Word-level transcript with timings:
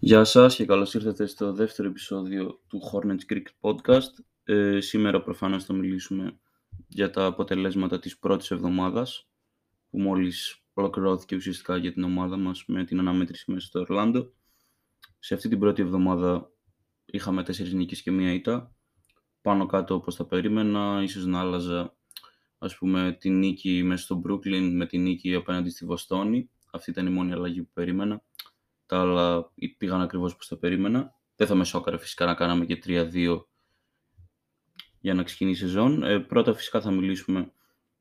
Γεια 0.00 0.24
σας 0.24 0.56
και 0.56 0.64
καλώς 0.64 0.94
ήρθατε 0.94 1.26
στο 1.26 1.52
δεύτερο 1.52 1.88
επεισόδιο 1.88 2.60
του 2.68 2.80
Hornets 2.92 3.32
Creek 3.32 3.42
Podcast. 3.60 4.10
Ε, 4.44 4.80
σήμερα 4.80 5.22
προφανώς 5.22 5.64
θα 5.64 5.74
μιλήσουμε 5.74 6.40
για 6.88 7.10
τα 7.10 7.24
αποτελέσματα 7.24 7.98
της 7.98 8.18
πρώτης 8.18 8.50
εβδομάδας 8.50 9.28
που 9.90 10.00
μόλις 10.00 10.62
ολοκληρώθηκε 10.72 11.36
ουσιαστικά 11.36 11.76
για 11.76 11.92
την 11.92 12.02
ομάδα 12.02 12.36
μας 12.36 12.64
με 12.66 12.84
την 12.84 12.98
αναμέτρηση 12.98 13.50
μέσα 13.50 13.66
στο 13.66 13.80
Ορλάντο. 13.80 14.32
Σε 15.18 15.34
αυτή 15.34 15.48
την 15.48 15.58
πρώτη 15.58 15.82
εβδομάδα 15.82 16.50
είχαμε 17.04 17.42
τέσσερις 17.42 17.72
νίκες 17.72 18.02
και 18.02 18.10
μία 18.10 18.32
ήττα. 18.32 18.74
Πάνω 19.40 19.66
κάτω 19.66 19.94
όπως 19.94 20.16
τα 20.16 20.26
περίμενα, 20.26 21.00
ίσως 21.02 21.26
να 21.26 21.40
άλλαζα 21.40 21.96
ας 22.58 22.76
πούμε 22.76 23.16
την 23.20 23.38
νίκη 23.38 23.82
μέσα 23.82 24.02
στο 24.02 24.22
Brooklyn 24.26 24.70
με 24.72 24.86
την 24.86 25.02
νίκη 25.02 25.34
απέναντι 25.34 25.70
στη 25.70 25.84
Βοστόνη. 25.84 26.50
Αυτή 26.72 26.90
ήταν 26.90 27.06
η 27.06 27.10
μόνη 27.10 27.32
αλλαγή 27.32 27.62
που 27.62 27.70
περίμενα. 27.72 28.22
Τα 28.88 29.00
άλλα 29.00 29.52
πήγαν 29.78 30.00
ακριβώς 30.00 30.32
όπως 30.32 30.48
τα 30.48 30.58
περίμενα. 30.58 31.14
Δεν 31.36 31.46
θα 31.46 31.54
με 31.54 31.64
σώκαρε 31.64 31.98
φυσικά 31.98 32.26
να 32.26 32.34
κάναμε 32.34 32.64
και 32.64 32.78
3-2 32.84 33.40
για 35.00 35.14
να 35.14 35.22
ξεκινήσει 35.22 35.64
η 35.64 35.66
σεζόν. 35.66 36.02
Ε, 36.02 36.18
πρώτα 36.18 36.54
φυσικά 36.54 36.80
θα 36.80 36.90
μιλήσουμε 36.90 37.52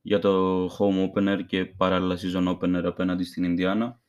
για 0.02 0.20
το 0.20 0.66
home 0.66 1.10
opener 1.10 1.46
και 1.46 1.66
παράλληλα 1.66 2.18
season 2.22 2.58
opener 2.58 2.84
απέναντι 2.86 3.24
στην 3.24 3.44
Ινδιάνα, 3.44 4.02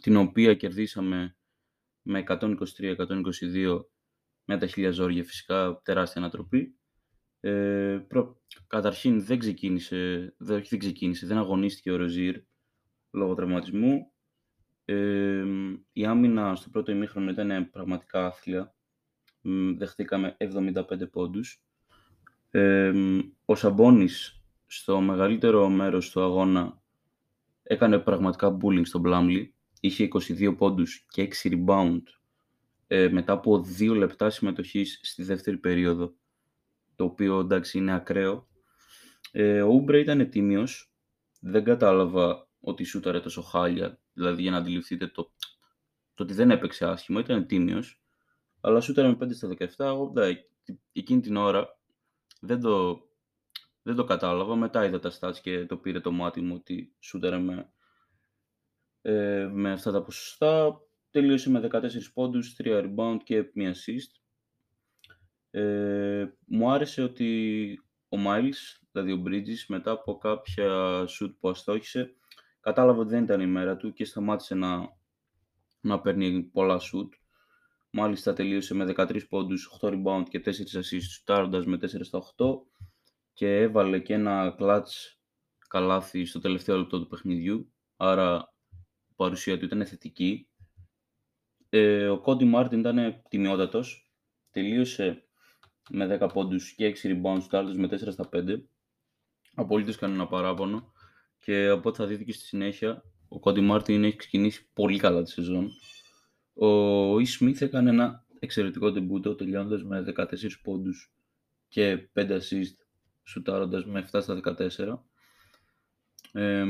την 0.00 0.16
οποία 0.16 0.54
κερδίσαμε 0.54 1.36
με 2.02 2.24
123-122 2.28 3.84
με 4.44 4.58
τα 4.58 4.66
χίλια 4.66 4.90
ζόρια 4.90 5.24
φυσικά, 5.24 5.80
τεράστια 5.84 6.20
ανατροπή. 6.20 6.78
Ε, 7.40 8.04
προ... 8.08 8.42
Καταρχήν 8.66 9.24
δεν 9.24 9.38
ξεκίνησε, 9.38 10.34
δεν, 10.38 10.62
δεν 10.68 10.78
ξεκίνησε, 10.78 11.26
δεν 11.26 11.36
αγωνίστηκε 11.36 11.90
ο 11.90 11.96
Ροζίρ 11.96 12.42
λόγω 13.10 13.34
τραυματισμού. 13.34 14.12
Ε, 14.90 15.44
η 15.92 16.06
άμυνα 16.06 16.54
στο 16.56 16.70
πρώτο 16.70 16.92
ημίχρονο 16.92 17.30
ήταν 17.30 17.70
πραγματικά 17.70 18.26
άθλια. 18.26 18.74
Δεχτήκαμε 19.76 20.36
75 20.38 21.10
πόντους. 21.10 21.62
Ε, 22.50 22.92
ο 23.44 23.54
Σαμπόνης 23.54 24.42
στο 24.66 25.00
μεγαλύτερο 25.00 25.68
μέρος 25.68 26.10
του 26.10 26.22
αγώνα 26.22 26.82
έκανε 27.62 27.98
πραγματικά 27.98 28.56
bullying 28.60 28.86
στον 28.86 29.00
Μπλάμλι. 29.00 29.54
Είχε 29.80 30.08
22 30.12 30.54
πόντους 30.56 31.06
και 31.08 31.28
6 31.42 31.50
rebound 31.50 32.02
ε, 32.86 33.08
μετά 33.08 33.32
από 33.32 33.64
2 33.78 33.96
λεπτά 33.96 34.30
συμμετοχής 34.30 35.00
στη 35.02 35.22
δεύτερη 35.22 35.56
περίοδο, 35.56 36.14
το 36.96 37.04
οποίο 37.04 37.38
εντάξει 37.38 37.78
είναι 37.78 37.94
ακραίο. 37.94 38.48
Ε, 39.32 39.62
ο 39.62 39.68
Ούμπρε 39.68 39.98
ήταν 39.98 40.30
τίμιος, 40.30 40.92
δεν 41.40 41.64
κατάλαβα 41.64 42.47
ότι 42.60 42.84
σούταρε 42.84 43.20
τόσο 43.20 43.42
χάλια, 43.42 44.00
δηλαδή 44.12 44.42
για 44.42 44.50
να 44.50 44.56
αντιληφθείτε 44.56 45.06
το, 45.06 45.32
το 46.14 46.22
ότι 46.22 46.34
δεν 46.34 46.50
έπαιξε 46.50 46.86
άσχημα, 46.86 47.20
ήταν 47.20 47.46
τίμιος, 47.46 48.02
αλλά 48.60 48.80
σούταρε 48.80 49.08
με 49.08 49.16
5 49.20 49.34
στα 49.34 49.48
17, 49.48 49.68
εγώ, 49.78 50.12
εκείνη 50.92 51.20
την 51.20 51.36
ώρα 51.36 51.78
δεν 52.40 52.60
το, 52.60 53.02
δεν 53.82 53.94
το 53.94 54.04
κατάλαβα, 54.04 54.56
μετά 54.56 54.84
είδα 54.84 54.98
τα 54.98 55.12
stats 55.20 55.36
και 55.42 55.66
το 55.66 55.76
πήρε 55.76 56.00
το 56.00 56.10
μάτι 56.10 56.40
μου 56.40 56.54
ότι 56.54 56.94
σούταρε 56.98 57.38
με, 57.38 57.72
ε, 59.02 59.48
με 59.52 59.72
αυτά 59.72 59.92
τα 59.92 60.02
ποσοστά, 60.02 60.80
τελείωσε 61.10 61.50
με 61.50 61.68
14 61.72 61.80
πόντους, 62.14 62.56
3 62.62 62.84
rebound 62.84 63.18
και 63.24 63.52
1 63.54 63.68
assist. 63.68 64.20
Ε, 65.50 66.26
μου 66.46 66.70
άρεσε 66.70 67.02
ότι 67.02 67.82
ο 68.08 68.16
Miles, 68.26 68.80
δηλαδή 68.92 69.12
ο 69.12 69.22
Bridges, 69.26 69.64
μετά 69.68 69.90
από 69.90 70.18
κάποια 70.18 71.02
shoot 71.04 71.34
που 71.40 71.48
αστόχησε, 71.48 72.14
κατάλαβε 72.68 73.00
ότι 73.00 73.10
δεν 73.10 73.22
ήταν 73.22 73.40
η 73.40 73.46
μέρα 73.46 73.76
του 73.76 73.92
και 73.92 74.04
σταμάτησε 74.04 74.54
να, 74.54 74.96
να 75.80 76.00
παίρνει 76.00 76.42
πολλά 76.42 76.78
shoot. 76.78 77.08
Μάλιστα 77.90 78.32
τελείωσε 78.32 78.74
με 78.74 78.94
13 78.96 79.28
πόντους, 79.28 79.80
8 79.80 79.88
rebound 79.88 80.24
και 80.28 80.42
4 80.44 80.48
assists, 80.48 81.00
στάροντας 81.00 81.66
με 81.66 81.76
4 81.76 81.86
στα 82.00 82.18
8 82.36 82.46
και 83.32 83.56
έβαλε 83.56 83.98
και 83.98 84.14
ένα 84.14 84.56
clutch 84.58 85.16
καλάθι 85.68 86.24
στο 86.24 86.40
τελευταίο 86.40 86.78
λεπτό 86.78 87.00
του 87.00 87.06
παιχνιδιού, 87.06 87.72
άρα 87.96 88.54
η 89.10 89.14
παρουσία 89.16 89.58
του 89.58 89.64
ήταν 89.64 89.86
θετική. 89.86 90.48
Ε, 91.68 92.08
ο 92.08 92.20
Κόντι 92.20 92.44
Μάρτιν 92.44 92.78
ήταν 92.78 93.22
τιμιότατος, 93.28 94.12
τελείωσε 94.50 95.28
με 95.90 96.18
10 96.20 96.28
πόντους 96.32 96.74
και 96.74 96.86
6 96.86 96.94
rebounds, 97.02 97.42
σουτάροντας 97.42 97.76
με 97.76 97.88
4 97.88 98.12
στα 98.12 98.28
5. 98.32 98.68
Απολύτως 99.54 99.96
κανένα 99.96 100.26
παράπονο. 100.26 100.92
Και 101.40 101.68
από 101.68 101.88
ό,τι 101.88 101.98
θα 101.98 102.06
δείτε 102.06 102.24
και 102.24 102.32
στη 102.32 102.44
συνέχεια, 102.44 103.04
ο 103.28 103.38
Κόντι 103.38 103.60
Μάρτιν 103.60 104.04
έχει 104.04 104.16
ξεκινήσει 104.16 104.68
πολύ 104.72 104.98
καλά 104.98 105.22
τη 105.22 105.30
σεζόν. 105.30 105.70
Ο 106.54 107.20
Ish 107.20 107.24
Smith 107.24 107.62
έκανε 107.62 107.90
ένα 107.90 108.24
εξαιρετικό 108.38 108.92
ντεμπούτο, 108.92 109.34
τελειώνοντας 109.34 109.84
με 109.84 110.04
14 110.16 110.26
πόντους 110.62 111.12
και 111.68 112.08
5 112.12 112.30
assist, 112.30 112.76
σουτάροντας 113.22 113.84
με 113.84 114.08
7 114.12 114.22
στα 114.22 114.34
14. 114.34 115.04
Ε, 116.32 116.64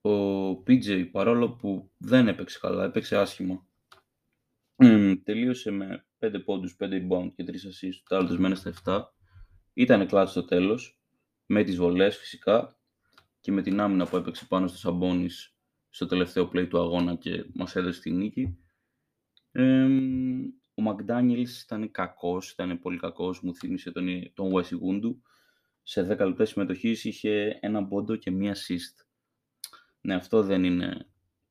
ο 0.00 0.50
PJ, 0.50 1.08
παρόλο 1.10 1.50
που 1.50 1.90
δεν 1.98 2.28
έπαιξε 2.28 2.58
καλά, 2.58 2.84
έπαιξε 2.84 3.16
άσχημα, 3.16 3.66
τελείωσε 5.24 5.70
με 5.70 6.06
5 6.18 6.42
πόντους, 6.44 6.76
5 6.78 6.84
rebound 6.84 7.32
και 7.34 7.44
3 7.44 7.66
assist, 7.66 7.92
σουτάροντας 7.92 8.38
με 8.38 8.48
1 8.48 8.56
στα 8.56 8.68
7. 8.68 9.14
Ήταν 9.72 10.06
κλάτ 10.06 10.28
στο 10.28 10.44
τέλος, 10.44 11.00
με 11.46 11.64
τις 11.64 11.76
βολές 11.76 12.16
φυσικά 12.16 12.75
και 13.46 13.52
με 13.52 13.62
την 13.62 13.80
άμυνα 13.80 14.06
που 14.06 14.16
έπαιξε 14.16 14.46
πάνω 14.46 14.66
στο 14.66 14.78
Σαμπόνις 14.78 15.56
στο 15.90 16.06
τελευταίο 16.06 16.50
play 16.52 16.68
του 16.68 16.78
αγώνα 16.78 17.14
και 17.14 17.44
μας 17.54 17.76
έδωσε 17.76 18.00
τη 18.00 18.10
νίκη. 18.10 18.58
Ε, 19.52 19.86
ο 20.74 20.82
Μακδάνιελς 20.82 21.62
ήταν 21.62 21.90
κακός, 21.90 22.50
ήταν 22.50 22.78
πολύ 22.78 22.98
κακός, 22.98 23.40
μου 23.40 23.54
θύμισε 23.54 23.92
τον, 23.92 24.06
τον 24.34 24.52
Wes 24.52 24.64
Σε 25.82 26.02
10 26.02 26.26
λεπτά 26.26 26.44
συμμετοχής 26.44 27.04
είχε 27.04 27.58
ένα 27.60 27.86
πόντο 27.86 28.16
και 28.16 28.30
μία 28.30 28.54
assist. 28.54 29.06
Ναι, 30.00 30.14
αυτό 30.14 30.42
δεν 30.42 30.64
είναι 30.64 31.06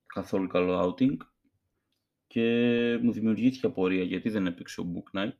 καθόλου 0.05 0.47
καλό 0.47 0.79
outing. 0.85 1.17
Και 2.27 2.99
μου 3.01 3.11
δημιουργήθηκε 3.11 3.65
απορία 3.65 4.03
γιατί 4.03 4.29
δεν 4.29 4.47
έπαιξε 4.47 4.81
ο 4.81 4.93
Book 4.95 5.19
Knight. 5.19 5.37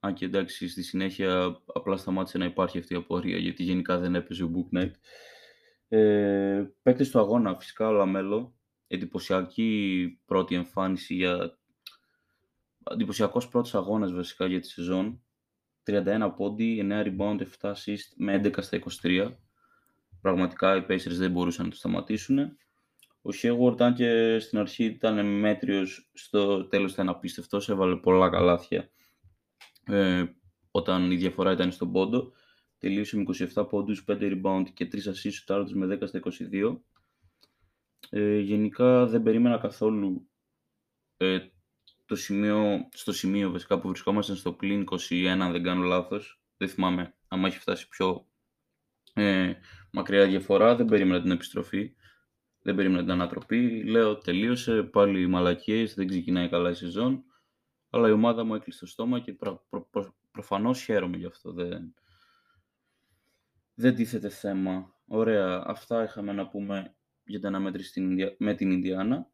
Αν 0.00 0.14
και 0.14 0.24
εντάξει, 0.24 0.68
στη 0.68 0.82
συνέχεια 0.82 1.62
απλά 1.66 1.96
σταμάτησε 1.96 2.38
να 2.38 2.44
υπάρχει 2.44 2.78
αυτή 2.78 2.94
η 2.94 2.96
απορία 2.96 3.36
γιατί 3.36 3.62
γενικά 3.62 3.98
δεν 3.98 4.14
έπαιζε 4.14 4.44
ο 4.44 4.50
Book 4.54 4.78
Knight. 4.78 4.92
Ε, 5.94 6.72
παίκτης 6.82 7.10
του 7.10 7.18
αγώνα 7.18 7.54
φυσικά 7.54 7.88
ο 7.88 7.92
Λαμέλο. 7.92 8.54
Εντυπωσιακή 8.86 10.20
πρώτη 10.24 10.54
εμφάνιση 10.54 11.14
για... 11.14 11.58
Εντυπωσιακός 12.90 13.48
πρώτος 13.48 13.74
αγώνας 13.74 14.12
βασικά 14.12 14.46
για 14.46 14.60
τη 14.60 14.66
σεζόν. 14.66 15.22
31 15.84 16.32
πόντι, 16.36 16.86
9 16.90 17.06
rebound, 17.06 17.40
7 17.60 17.72
assist 17.72 18.12
με 18.16 18.40
11 18.44 18.62
στα 18.62 18.78
23. 19.02 19.30
Πραγματικά 20.20 20.76
οι 20.76 20.84
Pacers 20.88 21.16
δεν 21.16 21.30
μπορούσαν 21.30 21.64
να 21.64 21.70
το 21.70 21.76
σταματήσουν. 21.76 22.38
Ο 23.22 23.30
Hayward, 23.42 23.80
αν 23.80 23.94
και 23.94 24.38
στην 24.38 24.58
αρχή 24.58 24.84
ήταν 24.84 25.26
μέτριος, 25.26 26.10
στο 26.12 26.64
τέλος 26.64 26.92
ήταν 26.92 27.08
απίστευτος, 27.08 27.68
έβαλε 27.68 27.96
πολλά 27.96 28.30
καλάθια 28.30 28.90
ε, 29.86 30.24
όταν 30.70 31.10
η 31.10 31.16
διαφορά 31.16 31.52
ήταν 31.52 31.72
στον 31.72 31.92
πόντο. 31.92 32.32
Τελείωσε 32.82 33.16
με 33.16 33.24
27 33.54 33.68
πόντους, 33.68 34.04
5 34.06 34.18
rebound 34.20 34.64
και 34.74 34.88
3 34.92 34.96
assists 34.96 35.70
με 35.72 35.86
10 35.86 36.06
στα 36.06 36.20
22. 36.52 36.80
Ε, 38.10 38.38
γενικά 38.38 39.06
δεν 39.06 39.22
περίμενα 39.22 39.58
καθόλου 39.58 40.28
ε, 41.16 41.38
το 42.06 42.16
σημείο, 42.16 42.88
στο 42.92 43.12
σημείο 43.12 43.50
βασικά 43.50 43.80
που 43.80 43.88
βρισκόμασταν 43.88 44.36
στο 44.36 44.52
πλήν 44.52 44.84
21, 45.10 45.26
αν 45.26 45.52
δεν 45.52 45.62
κάνω 45.62 45.82
λάθος. 45.82 46.42
Δεν 46.56 46.68
θυμάμαι 46.68 47.14
αν 47.28 47.44
έχει 47.44 47.58
φτάσει 47.58 47.88
πιο 47.88 48.26
ε, 49.14 49.52
μακριά 49.92 50.26
διαφορά. 50.26 50.76
Δεν 50.76 50.86
περίμενα 50.86 51.22
την 51.22 51.30
επιστροφή. 51.30 51.94
Δεν 52.62 52.74
περίμενα 52.74 53.02
την 53.02 53.10
ανατροπή. 53.10 53.82
Λέω 53.82 54.18
τελείωσε, 54.18 54.82
πάλι 54.82 55.26
μαλακίες, 55.26 55.94
δεν 55.94 56.06
ξεκινάει 56.06 56.48
καλά 56.48 56.70
η 56.70 56.74
σεζόν. 56.74 57.24
Αλλά 57.90 58.08
η 58.08 58.12
ομάδα 58.12 58.44
μου 58.44 58.54
έκλεισε 58.54 58.80
το 58.80 58.86
στόμα 58.86 59.20
και 59.20 59.32
προ, 59.32 59.66
προ, 59.70 59.88
προ, 59.90 60.14
προφανώς 60.30 60.82
χαίρομαι 60.82 61.16
γι' 61.16 61.26
αυτό. 61.26 61.52
Δεν, 61.52 61.94
δεν 63.74 63.94
τίθεται 63.94 64.28
θέμα. 64.28 64.94
Ωραία, 65.06 65.62
αυτά 65.66 66.02
είχαμε 66.02 66.32
να 66.32 66.48
πούμε 66.48 66.96
για 67.24 67.38
την 67.38 67.48
αναμέτρηση 67.48 68.00
με 68.38 68.54
την 68.54 68.70
Ινδιάνα. 68.70 69.30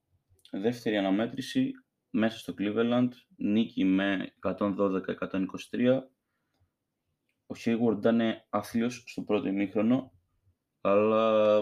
Δεύτερη 0.51 0.97
αναμέτρηση 0.97 1.73
μέσα 2.11 2.39
στο 2.39 2.55
Cleveland, 2.59 3.09
νίκη 3.37 3.85
με 3.85 4.35
112-123. 4.43 6.01
Ο 7.47 7.55
Hayward 7.65 7.97
ήταν 7.97 8.21
άθλιος 8.49 9.05
στο 9.07 9.23
πρώτο 9.23 9.49
ημίχρονο, 9.49 10.13
αλλά 10.81 11.55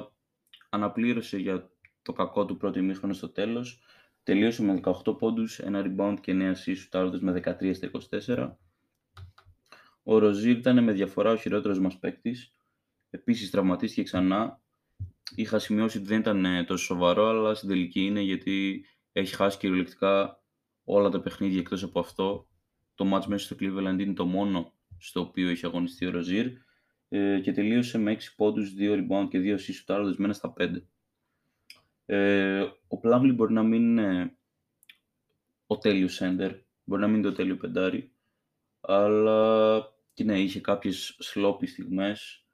αναπλήρωσε 0.68 1.38
για 1.38 1.70
το 2.02 2.12
κακό 2.12 2.44
του 2.44 2.56
πρώτο 2.56 2.78
ημίχρονο 2.78 3.12
στο 3.12 3.28
τέλος. 3.28 3.80
Τελείωσε 4.22 4.62
με 4.62 4.80
18 4.82 5.18
πόντους, 5.18 5.58
ένα 5.58 5.82
rebound 5.84 6.16
και 6.20 6.32
9 6.32 6.54
assists, 6.54 7.18
με 7.20 7.32
13 7.32 7.74
24. 8.26 8.56
Ο 10.02 10.18
Ροζίρ 10.18 10.56
ήταν 10.56 10.84
με 10.84 10.92
διαφορά 10.92 11.30
ο 11.30 11.36
χειρότερος 11.36 11.78
μας 11.78 11.98
παίκτης, 11.98 12.55
Επίσης 13.10 13.50
τραυματίστηκε 13.50 14.02
ξανά. 14.02 14.60
Είχα 15.34 15.58
σημειώσει 15.58 15.98
ότι 15.98 16.06
δεν 16.06 16.18
ήταν 16.18 16.44
ε, 16.44 16.64
τόσο 16.64 16.84
σοβαρό, 16.84 17.28
αλλά 17.28 17.54
στην 17.54 17.68
τελική 17.68 18.00
είναι 18.00 18.20
γιατί 18.20 18.84
έχει 19.12 19.34
χάσει 19.34 19.58
κυριολεκτικά 19.58 20.42
όλα 20.84 21.08
τα 21.08 21.20
παιχνίδια 21.20 21.58
εκτός 21.58 21.82
από 21.82 22.00
αυτό. 22.00 22.48
Το 22.94 23.14
match 23.14 23.24
μέσα 23.26 23.44
στο 23.44 23.56
Cleveland 23.60 23.96
είναι 23.98 24.12
το 24.12 24.24
μόνο 24.24 24.72
στο 24.98 25.20
οποίο 25.20 25.48
έχει 25.48 25.66
αγωνιστεί 25.66 26.06
ο 26.06 26.10
Ροζίρ 26.10 26.46
ε, 27.08 27.40
και 27.40 27.52
τελείωσε 27.52 27.98
με 27.98 28.14
6 28.14 28.18
πόντους, 28.36 28.74
2 28.78 28.92
rebound 28.92 29.28
και 29.28 29.38
2 29.38 29.54
assists 29.58 30.04
δεσμένα 30.04 30.32
στα 30.32 30.52
5. 30.58 30.82
Ε, 32.06 32.66
ο 32.88 32.98
Πλάμλι 32.98 33.32
μπορεί 33.32 33.52
να 33.52 33.62
μην 33.62 33.82
είναι 33.82 34.36
ο 35.66 35.78
τέλειος 35.78 36.14
σέντερ, 36.14 36.52
μπορεί 36.84 37.00
να 37.00 37.06
μην 37.06 37.16
είναι 37.16 37.28
το 37.28 37.34
τέλειο 37.34 37.56
πεντάρι, 37.56 38.12
αλλά 38.80 39.80
και 40.14 40.24
ναι, 40.24 40.40
είχε 40.40 40.60
κάποιες 40.60 41.16
σλόπι 41.18 41.66
στιγμές, 41.66 42.45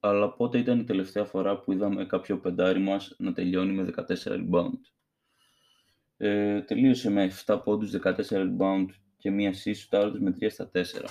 αλλά 0.00 0.32
πότε 0.32 0.58
ήταν 0.58 0.78
η 0.78 0.84
τελευταία 0.84 1.24
φορά 1.24 1.60
που 1.60 1.72
είδαμε 1.72 2.06
κάποιο 2.06 2.38
πεντάρι 2.38 2.80
μας 2.80 3.14
να 3.18 3.32
τελειώνει 3.32 3.72
με 3.72 3.82
14 3.82 4.04
rebound; 4.26 4.80
Ε, 6.16 6.62
τελείωσε 6.62 7.10
με 7.10 7.32
7 7.46 7.60
πόντους, 7.64 7.90
14 7.90 8.14
rebound 8.28 8.86
και 9.18 9.30
μία 9.30 9.52
assist 9.52 10.12
με 10.18 10.30
3 10.30 10.50
στα 10.50 10.70
4. 10.74 11.08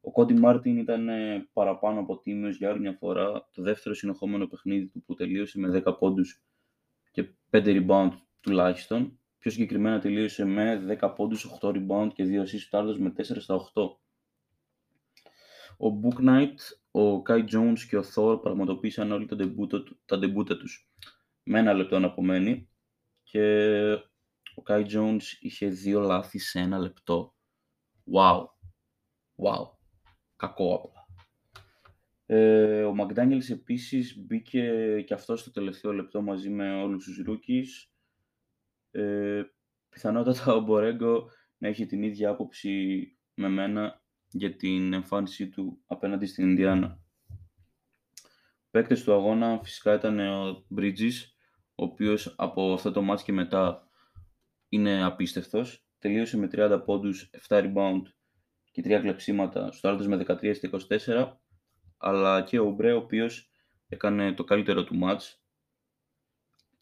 Ο 0.00 0.10
Κόντι 0.10 0.34
Μάρτιν 0.34 0.76
ήταν 0.78 1.08
ε, 1.08 1.48
παραπάνω 1.52 2.00
από 2.00 2.18
τίμιος 2.18 2.56
για 2.56 2.70
άλλη 2.70 2.80
μια 2.80 2.92
φορά 2.92 3.48
το 3.52 3.62
δεύτερο 3.62 3.94
συνεχόμενο 3.94 4.46
παιχνίδι 4.46 4.86
του 4.86 5.02
που 5.02 5.14
τελείωσε 5.14 5.58
με 5.58 5.82
10 5.86 5.98
πόντους 5.98 6.42
και 7.10 7.28
5 7.50 7.86
rebound 7.86 8.10
τουλάχιστον. 8.40 9.18
Πιο 9.38 9.50
συγκεκριμένα 9.50 10.00
τελείωσε 10.00 10.44
με 10.44 10.98
10 11.00 11.12
πόντους, 11.16 11.58
8 11.60 11.68
rebound 11.68 12.10
και 12.14 12.24
2 12.24 12.42
assists 12.42 12.96
με 12.98 13.10
4 13.10 13.40
στα 13.40 13.54
8. 13.54 13.98
Ο 15.78 16.00
Book 16.02 16.28
Knight, 16.28 16.56
ο 16.90 17.22
Kai 17.28 17.44
Jones 17.48 17.78
και 17.88 17.96
ο 17.96 18.04
Thor 18.14 18.42
πραγματοποίησαν 18.42 19.12
όλοι 19.12 19.26
τα 19.26 19.36
ντεμπούτα, 19.36 19.82
τα 20.04 20.18
ντεμπούτα 20.18 20.56
τους 20.56 20.88
με 21.42 21.58
ένα 21.58 21.72
λεπτό 21.72 21.98
να 21.98 22.06
απομένει 22.06 22.68
και 23.22 23.92
ο 24.56 24.62
Kai 24.66 24.86
Jones 24.86 25.22
είχε 25.40 25.68
δύο 25.68 26.00
λάθη 26.00 26.38
σε 26.38 26.58
ένα 26.58 26.78
λεπτό. 26.78 27.34
Wow. 28.12 28.44
Wow 29.36 29.74
κακό 30.36 30.74
απλά. 30.74 31.06
Ε, 32.26 32.84
ο 32.84 32.94
McDaniels 32.98 33.50
επίσης 33.50 34.18
μπήκε 34.18 35.00
και 35.06 35.14
αυτός 35.14 35.40
στο 35.40 35.50
τελευταίο 35.50 35.92
λεπτό 35.92 36.22
μαζί 36.22 36.50
με 36.50 36.82
όλους 36.82 37.04
τους 37.04 37.22
rookies. 37.28 37.90
Ε, 38.90 39.42
πιθανότατα 39.88 40.54
ο 40.54 40.60
Μπορέγκο 40.60 41.30
να 41.58 41.68
έχει 41.68 41.86
την 41.86 42.02
ίδια 42.02 42.30
άποψη 42.30 43.06
με 43.34 43.48
μένα 43.48 44.03
για 44.36 44.56
την 44.56 44.92
εμφάνισή 44.92 45.48
του 45.48 45.82
απέναντι 45.86 46.26
στην 46.26 46.48
Ινδιάνα. 46.48 47.02
Παίκτες 48.70 49.04
του 49.04 49.12
αγώνα 49.12 49.60
φυσικά 49.62 49.94
ήταν 49.94 50.18
ο 50.18 50.66
Bridges, 50.76 51.12
ο 51.74 51.84
οποίος 51.84 52.34
από 52.36 52.72
αυτό 52.72 52.92
το 52.92 53.12
match 53.12 53.20
και 53.22 53.32
μετά 53.32 53.88
είναι 54.68 55.04
απίστευτος. 55.04 55.86
Τελείωσε 55.98 56.36
με 56.36 56.48
30 56.52 56.82
πόντους, 56.84 57.30
7 57.48 57.58
rebound 57.58 58.02
και 58.70 58.82
τρία 58.82 59.00
κλεψίματα 59.00 59.72
στο 59.72 59.88
άλλο 59.88 60.08
με 60.08 60.16
13 60.16 60.54
24, 61.06 61.38
αλλά 61.96 62.42
και 62.42 62.58
ο 62.58 62.70
Μπρέ, 62.70 62.92
ο 62.92 62.96
οποίος 62.96 63.50
έκανε 63.88 64.32
το 64.32 64.44
καλύτερο 64.44 64.84
του 64.84 64.96
μάτς, 64.96 65.44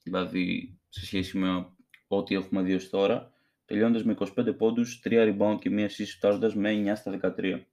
δηλαδή 0.02 0.78
σε 0.88 1.04
σχέση 1.06 1.38
με 1.38 1.76
ό,τι 2.06 2.34
έχουμε 2.34 2.62
δει 2.62 2.75
ως 2.75 2.90
τώρα, 2.90 3.31
τελειώνοντας 3.73 4.05
με 4.05 4.13
25 4.13 4.57
πόντους, 4.59 5.01
3 5.05 5.37
rebound 5.37 5.59
και 5.61 5.71
μία 5.71 5.89
assist 5.89 6.13
σουτάροντας 6.17 6.55
με 6.55 6.71
9 6.71 6.97
στα 6.97 7.11
13. 7.11 7.67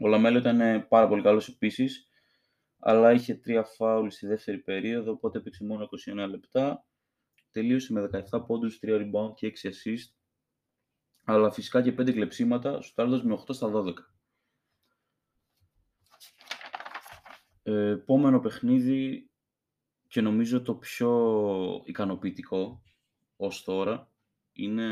Ο 0.00 0.06
Λαμέλο 0.08 0.38
ήταν 0.38 0.88
πάρα 0.88 1.08
πολύ 1.08 1.22
καλός 1.22 1.48
επίσης, 1.48 2.08
αλλά 2.78 3.12
είχε 3.12 3.34
τρία 3.34 3.64
φάουλ 3.64 4.08
στη 4.08 4.26
δεύτερη 4.26 4.58
περίοδο, 4.58 5.12
οπότε 5.12 5.38
έπαιξε 5.38 5.64
μόνο 5.64 5.88
21 6.06 6.28
λεπτά. 6.28 6.86
Τελείωσε 7.50 7.92
με 7.92 8.10
17 8.30 8.46
πόντους, 8.46 8.78
3 8.82 8.96
rebound 8.96 9.34
και 9.34 9.46
6 9.46 9.68
assist 9.68 10.14
αλλά 11.24 11.50
φυσικά 11.50 11.82
και 11.82 11.92
5 11.92 12.12
κλεψίματα, 12.12 12.80
σουτάροντας 12.80 13.22
με 13.22 13.32
8 13.32 13.54
στα 13.54 13.70
12. 13.70 13.92
Ε, 17.62 17.88
επόμενο 17.88 18.40
παιχνίδι 18.40 19.30
και 20.08 20.20
νομίζω 20.20 20.62
το 20.62 20.74
πιο 20.74 21.82
ικανοποιητικό 21.84 22.82
ως 23.36 23.64
τώρα 23.64 24.10
είναι 24.56 24.86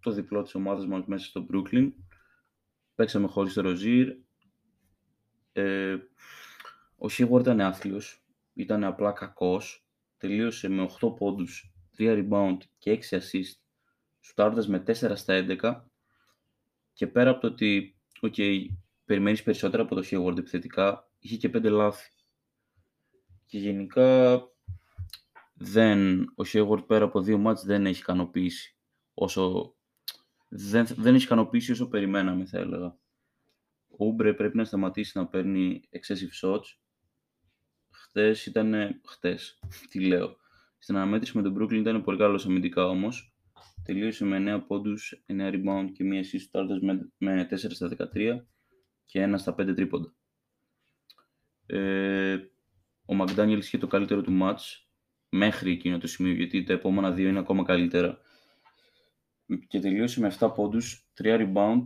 το 0.00 0.10
διπλό 0.10 0.42
της 0.42 0.54
ομάδας 0.54 0.86
μας 0.86 1.06
μέσα 1.06 1.26
στο 1.26 1.46
Brooklyn. 1.52 1.92
Παίξαμε 2.94 3.26
χωρίς 3.26 3.52
το 3.52 3.60
Ροζίρ. 3.60 4.16
Ε, 5.52 5.96
ο 6.96 7.08
Σίγουαρ 7.08 7.40
ήταν 7.40 7.60
άθλιος, 7.60 8.24
ήταν 8.54 8.84
απλά 8.84 9.12
κακός. 9.12 9.86
Τελείωσε 10.18 10.68
με 10.68 10.82
8 10.82 11.10
πόντους, 11.16 11.72
3 11.96 12.26
rebound 12.28 12.56
και 12.78 12.90
6 12.90 13.16
assist 13.16 13.60
σουτάροντας 14.20 14.68
με 14.68 14.78
4 14.86 15.16
στα 15.16 15.34
11 15.34 15.84
και 16.92 17.06
πέρα 17.06 17.30
από 17.30 17.40
το 17.40 17.46
ότι 17.46 17.96
okay, 18.22 18.66
περιμένεις 19.04 19.42
περισσότερα 19.42 19.82
από 19.82 19.94
το 19.94 20.06
Hayward 20.10 20.38
επιθετικά, 20.38 21.10
είχε 21.18 21.36
και 21.36 21.48
5 21.48 21.70
λάθη. 21.70 22.10
Και 23.46 23.58
γενικά 23.58 24.40
δεν, 25.54 26.22
ο 26.22 26.42
Hayward 26.52 26.86
πέρα 26.86 27.04
από 27.04 27.20
δύο 27.20 27.38
μάτς 27.38 27.64
δεν 27.64 27.86
έχει 27.86 28.00
ικανοποιήσει 28.00 28.75
όσο 29.18 29.74
δεν, 30.48 30.86
δεν 30.96 31.14
έχει 31.14 31.24
ικανοποιήσει 31.24 31.72
όσο 31.72 31.88
περιμέναμε 31.88 32.44
θα 32.44 32.58
έλεγα. 32.58 32.98
Ο 33.88 34.06
Ούμπρε 34.06 34.34
πρέπει 34.34 34.56
να 34.56 34.64
σταματήσει 34.64 35.18
να 35.18 35.26
παίρνει 35.26 35.88
excessive 35.90 36.46
shots. 36.46 36.64
Χτες 37.90 38.46
ήταν, 38.46 39.00
χτες, 39.04 39.58
τι 39.90 40.00
λέω. 40.00 40.36
Στην 40.78 40.96
αναμέτρηση 40.96 41.36
με 41.36 41.42
τον 41.42 41.56
Brooklyn 41.58 41.72
ήταν 41.78 42.04
πολύ 42.04 42.18
καλός 42.18 42.46
αμυντικά 42.46 42.86
όμως 42.86 43.36
Τελείωσε 43.86 44.24
με 44.24 44.56
9 44.56 44.64
πόντους, 44.66 45.24
9 45.26 45.52
rebound 45.52 45.90
και 45.92 46.04
μία 46.04 46.22
assist 46.22 46.80
με, 46.80 47.12
με 47.18 47.48
4 47.50 47.56
στα 47.56 47.90
13 48.14 48.40
και 49.04 49.24
1 49.24 49.34
στα 49.36 49.54
5 49.58 49.74
τρίποντα. 49.74 50.14
Ε, 51.66 52.34
ο 53.04 53.16
McDaniels 53.20 53.58
είχε 53.58 53.78
το 53.78 53.86
καλύτερο 53.86 54.22
του 54.22 54.38
match 54.42 54.86
μέχρι 55.28 55.70
εκείνο 55.70 55.98
το 55.98 56.06
σημείο, 56.06 56.32
γιατί 56.32 56.62
τα 56.62 56.72
επόμενα 56.72 57.12
δύο 57.12 57.28
είναι 57.28 57.38
ακόμα 57.38 57.64
καλύτερα. 57.64 58.18
Και 59.66 59.80
τελείωσε 59.80 60.20
με 60.20 60.36
7 60.38 60.52
πόντους, 60.54 61.10
3 61.14 61.52
rebound, 61.52 61.82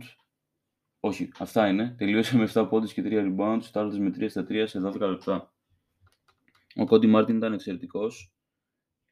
όχι, 0.99 1.31
αυτά 1.37 1.67
είναι. 1.67 1.95
Τελείωσε 1.97 2.37
με 2.37 2.43
7 2.53 2.67
πόντους 2.69 2.93
και 2.93 3.01
3 3.01 3.35
rebound, 3.35 3.57
στάρτες 3.61 3.99
με 3.99 4.09
3 4.09 4.29
στα 4.29 4.45
3 4.49 4.67
σε 4.67 4.79
12 4.79 4.99
λεπτά. 4.99 5.53
Ο 6.75 6.85
Κόντι 6.85 7.07
Μάρτιν 7.07 7.37
ήταν 7.37 7.53
εξαιρετικός 7.53 8.35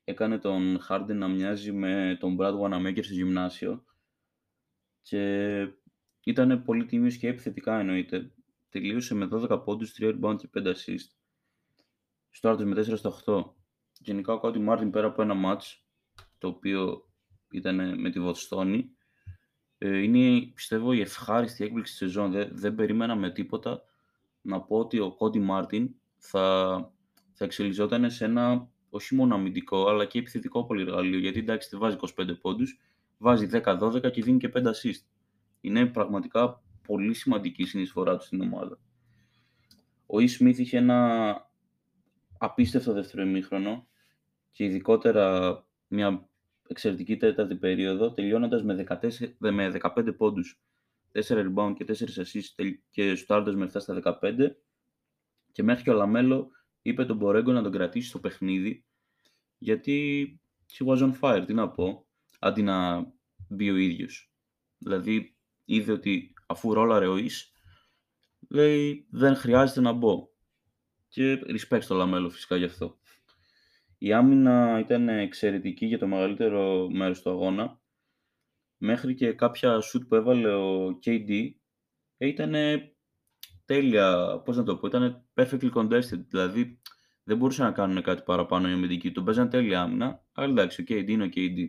έκανε 0.10 0.38
τον 0.38 0.80
Harden 0.90 1.16
να 1.16 1.28
μοιάζει 1.28 1.72
με 1.72 2.18
τον 2.19 2.38
Brad 2.40 2.60
Wanamaker 2.60 3.04
στο 3.04 3.13
γυμνάσιο 3.13 3.83
και 5.02 5.68
ήταν 6.23 6.64
πολύ 6.64 6.85
τίμιος 6.85 7.18
και 7.18 7.28
επιθετικά 7.28 7.80
εννοείται. 7.80 8.31
Τελείωσε 8.69 9.16
με 9.16 9.28
12 9.31 9.62
πόντους, 9.64 9.94
3 10.00 10.19
rebound 10.19 10.38
και 10.38 10.50
5 10.54 10.68
assist. 10.68 11.09
Σουτάροντας 12.30 12.57
με 12.66 12.76
4 12.76 12.97
στα 12.97 13.09
8. 13.26 13.54
Γενικά 14.00 14.33
ο 14.33 14.40
Κόντι 14.40 14.59
Μάρτιν 14.59 14.90
πέρα 14.90 15.07
από 15.07 15.21
ένα 15.21 15.35
ματς, 15.45 15.64
το 16.38 16.47
οποίο 16.47 17.08
ήταν 17.51 17.99
με 17.99 18.09
τη 18.09 18.19
Βοστόνη, 18.19 18.89
ε, 19.77 19.97
είναι 19.97 20.51
πιστεύω 20.56 20.94
η 20.94 21.01
ευχάριστη 21.01 21.63
έκπληξη 21.63 21.91
της 21.91 22.01
σεζόν. 22.01 22.31
Δεν, 22.31 22.49
δεν 22.51 22.75
περίμενα 22.75 23.15
με 23.15 23.31
τίποτα 23.31 23.81
να 24.41 24.61
πω 24.61 24.77
ότι 24.77 24.99
ο 24.99 25.11
Κόντι 25.11 25.39
Μάρτιν 25.39 25.89
θα, 26.18 26.73
θα 27.33 27.45
εξελιζόταν 27.45 28.11
σε 28.11 28.25
ένα 28.25 28.69
όχι 28.89 29.15
μόνο 29.15 29.35
αμυντικό, 29.35 29.87
αλλά 29.87 30.06
και 30.06 30.19
επιθετικό 30.19 30.65
πολυεργαλείο. 30.65 31.19
Γιατί 31.19 31.39
εντάξει, 31.39 31.69
δεν 31.71 31.79
βάζει 31.79 31.97
25 32.18 32.39
πόντους, 32.41 32.79
βάζει 33.18 33.49
10-12 33.51 34.11
και 34.11 34.21
δίνει 34.23 34.37
και 34.37 34.51
5 34.53 34.57
assist. 34.57 35.03
Είναι 35.61 35.85
πραγματικά 35.85 36.63
πολύ 36.87 37.13
σημαντική 37.13 37.61
η 37.61 37.65
συνεισφορά 37.65 38.18
του 38.18 38.25
στην 38.25 38.41
ομάδα. 38.41 38.79
Ο 40.06 40.18
E. 40.18 40.27
Smith 40.39 40.57
είχε 40.57 40.77
ένα 40.77 41.51
απίστευτο 42.37 42.94
δεύτερο 42.94 43.23
ημίχρονο 43.23 43.87
και 44.51 44.63
ειδικότερα 44.63 45.57
μια 45.87 46.29
εξαιρετική 46.69 47.18
τέταρτη 47.18 47.56
περίοδο, 47.56 48.14
τελειώνοντας 48.14 48.64
με, 48.64 48.73
14, 48.73 49.35
με 49.38 49.69
15 49.69 50.14
πόντους, 50.18 50.61
4 51.11 51.21
rebound 51.28 51.73
και 51.76 51.85
4 51.85 51.92
assists 51.92 52.73
και 52.90 53.16
στάροντας 53.16 53.56
με 53.56 53.66
7 53.66 53.80
στα 53.80 54.19
15 54.21 54.56
και 55.52 55.64
μέχρι 55.64 55.83
και 55.83 55.90
ο 55.90 55.94
Λαμέλο 55.94 56.49
είπε 56.81 57.06
στον 57.06 57.18
Μπορέγκο 57.18 57.52
να 57.52 57.61
τον 57.61 57.71
κρατήσει 57.71 58.07
στο 58.07 58.19
παιχνίδι 58.19 58.85
γιατί 59.57 60.40
he 60.71 60.85
was 60.85 60.97
on 60.97 61.19
fire, 61.19 61.44
τι 61.45 61.54
να 61.54 61.69
πω, 61.69 62.07
αντί 62.40 62.61
να 62.61 63.07
μπει 63.47 63.69
ο 63.69 63.76
ίδιος. 63.76 64.33
Δηλαδή 64.78 65.35
είδε 65.66 65.92
ότι 65.92 66.33
αφού 66.45 66.73
ρόλαρε 66.73 67.07
ο 67.07 67.18
Ish, 67.18 67.54
λέει 68.49 69.07
δεν 69.09 69.35
χρειάζεται 69.35 69.81
να 69.81 69.92
μπω. 69.92 70.28
Και 71.07 71.42
respect 71.45 71.81
στο 71.81 71.95
Λαμέλο 71.95 72.30
φυσικά 72.30 72.56
γι' 72.56 72.66
αυτό. 72.66 72.99
Η 74.01 74.13
άμυνα 74.13 74.79
ήταν 74.79 75.09
εξαιρετική 75.09 75.85
για 75.85 75.97
το 75.97 76.07
μεγαλύτερο 76.07 76.89
μέρος 76.89 77.21
του 77.21 77.29
αγώνα. 77.29 77.81
Μέχρι 78.77 79.13
και 79.13 79.33
κάποια 79.33 79.77
σουτ 79.78 80.07
που 80.07 80.15
έβαλε 80.15 80.53
ο 80.53 80.99
KD 81.06 81.49
ήταν 82.18 82.53
τέλεια, 83.65 84.41
πώς 84.45 84.57
να 84.57 84.63
το 84.63 84.77
πω, 84.77 84.87
ήταν 84.87 85.25
perfectly 85.33 85.71
contested. 85.73 86.25
Δηλαδή 86.27 86.79
δεν 87.23 87.37
μπορούσαν 87.37 87.65
να 87.65 87.71
κάνουν 87.71 88.01
κάτι 88.01 88.21
παραπάνω 88.25 88.69
οι 88.69 88.71
αμυντικοί. 88.71 89.11
Τον 89.11 89.25
παίζαν 89.25 89.49
τέλεια 89.49 89.81
άμυνα, 89.81 90.25
Αλλά 90.31 90.49
εντάξει, 90.49 90.81
ο 90.81 90.85
KD 90.87 91.07
είναι 91.07 91.23
ο 91.23 91.29
KD. 91.35 91.65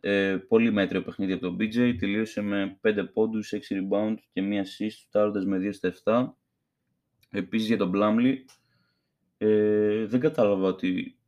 Ε, 0.00 0.36
πολύ 0.48 0.72
μέτριο 0.72 1.02
παιχνίδι 1.02 1.32
από 1.32 1.42
τον 1.42 1.56
BJ. 1.60 1.94
Τελείωσε 1.98 2.40
με 2.40 2.78
5 2.82 3.08
πόντους, 3.12 3.52
6 3.52 3.56
rebound 3.56 4.16
και 4.32 4.42
μία 4.42 4.64
assist, 4.64 4.96
φτάροντας 5.06 5.44
με 5.44 5.58
2 5.58 5.72
στα 5.72 5.88
7. 5.88 6.36
Επίσης 7.30 7.66
για 7.66 7.76
τον 7.76 7.92
Blumley, 7.94 8.34
ε, 9.38 10.06
δεν 10.06 10.20
κατάλαβα 10.20 10.68
ότι 10.68 11.18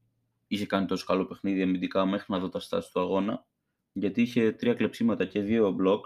είχε 0.46 0.66
κάνει 0.66 0.86
τόσο 0.86 1.04
καλό 1.04 1.26
παιχνίδι 1.26 1.62
αμυντικά 1.62 2.06
μέχρι 2.06 2.26
να 2.28 2.38
δω 2.38 2.48
τα 2.48 2.60
στάση 2.60 2.92
του 2.92 3.00
αγώνα, 3.00 3.46
γιατί 3.92 4.22
είχε 4.22 4.52
τρία 4.52 4.74
κλεψίματα 4.74 5.24
και 5.24 5.40
δύο 5.40 5.70
μπλοκ. 5.70 6.04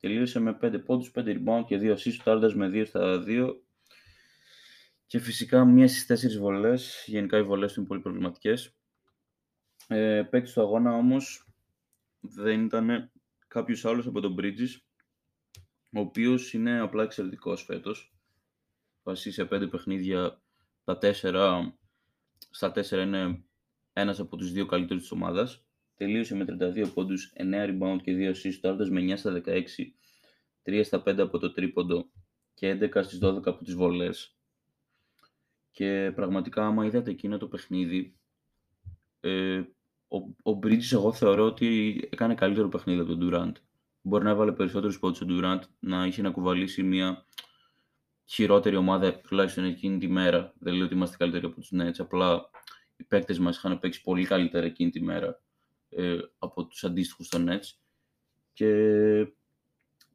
Τελείωσε 0.00 0.40
με 0.40 0.58
5 0.60 0.78
πόντους, 0.84 1.10
5 1.10 1.20
rebound 1.26 1.64
και 1.66 1.78
2 1.78 1.92
assist, 1.92 2.16
φτάροντας 2.18 2.54
με 2.54 2.68
2 2.68 2.84
στα 2.84 3.22
2. 3.26 3.54
Και 5.06 5.18
φυσικά 5.18 5.64
μία 5.64 5.88
στις 5.88 6.06
4 6.06 6.38
βολές, 6.38 7.04
γενικά 7.06 7.38
οι 7.38 7.42
βολές 7.42 7.72
του 7.72 7.78
είναι 7.80 7.88
πολύ 7.88 8.00
προβληματικές. 8.00 8.76
Ε, 9.88 10.22
παίκτης 10.30 10.52
του 10.52 10.60
αγώνα 10.60 10.92
όμως 10.92 11.48
δεν 12.20 12.64
ήταν 12.64 13.12
κάποιος 13.48 13.84
άλλος 13.84 14.06
από 14.06 14.20
τον 14.20 14.36
Bridges, 14.38 14.80
ο 15.92 16.00
οποίος 16.00 16.52
είναι 16.52 16.80
απλά 16.80 17.02
εξαιρετικός 17.02 17.62
φέτος. 17.62 18.16
Βασί 19.02 19.30
σε 19.32 19.44
πέντε 19.44 19.66
παιχνίδια, 19.66 20.42
τα 20.84 20.98
τέσσερα, 20.98 21.76
στα 22.50 22.72
τέσσερα 22.72 23.02
είναι 23.02 23.44
ένας 23.92 24.20
από 24.20 24.36
τους 24.36 24.52
δύο 24.52 24.66
καλύτερους 24.66 25.02
της 25.02 25.12
ομάδας. 25.12 25.64
Τελείωσε 25.96 26.34
με 26.34 26.44
32 26.44 26.88
πόντους, 26.94 27.32
9 27.36 27.66
rebound 27.66 27.98
και 28.02 28.12
2 28.12 28.30
assists, 28.30 28.58
τώρα 28.60 28.86
με 28.90 29.00
9 29.00 29.16
στα 29.16 29.32
16, 29.32 29.94
3 30.62 30.84
στα 30.84 31.02
5 31.02 31.22
από 31.22 31.38
το 31.38 31.52
τρίποντο 31.52 32.10
και 32.54 32.68
11 32.70 33.02
στις 33.02 33.18
12 33.22 33.50
από 33.50 33.64
τις 33.64 33.74
βολές. 33.74 34.36
Και 35.70 36.12
πραγματικά 36.14 36.66
άμα 36.66 36.86
είδατε 36.86 37.10
εκείνο 37.10 37.38
το 37.38 37.48
παιχνίδι, 37.48 38.18
ε, 39.20 39.62
ο, 40.08 40.50
ο 40.52 40.58
Bridges 40.62 40.92
εγώ 40.92 41.12
θεωρώ 41.12 41.44
ότι 41.44 42.00
έκανε 42.12 42.34
καλύτερο 42.34 42.68
παιχνίδι 42.68 43.00
από 43.00 43.16
τον 43.16 43.30
Durant. 43.30 43.52
Μπορεί 44.00 44.24
να 44.24 44.30
έβαλε 44.30 44.52
περισσότερους 44.52 44.98
πόντους 44.98 45.20
ο 45.20 45.26
Durant, 45.28 45.60
να 45.78 46.06
είχε 46.06 46.22
να 46.22 46.30
κουβαλήσει 46.30 46.82
μια 46.82 47.24
χειρότερη 48.24 48.76
ομάδα 48.76 49.20
τουλάχιστον 49.20 49.64
εκείνη 49.64 49.98
τη 49.98 50.08
μέρα. 50.08 50.52
Δεν 50.58 50.74
λέω 50.74 50.84
ότι 50.84 50.94
είμαστε 50.94 51.16
καλύτεροι 51.16 51.44
από 51.46 51.60
τους 51.60 51.70
Nets, 51.74 51.94
απλά 51.98 52.50
οι 52.96 53.04
παίκτες 53.04 53.38
μας 53.38 53.56
είχαν 53.56 53.78
παίξει 53.78 54.02
πολύ 54.02 54.24
καλύτερα 54.24 54.66
εκείνη 54.66 54.90
τη 54.90 55.02
μέρα 55.02 55.42
ε, 55.88 56.18
από 56.38 56.66
τους 56.66 56.84
αντίστοιχους 56.84 57.28
των 57.28 57.48
Nets. 57.50 57.66
Και 58.52 58.68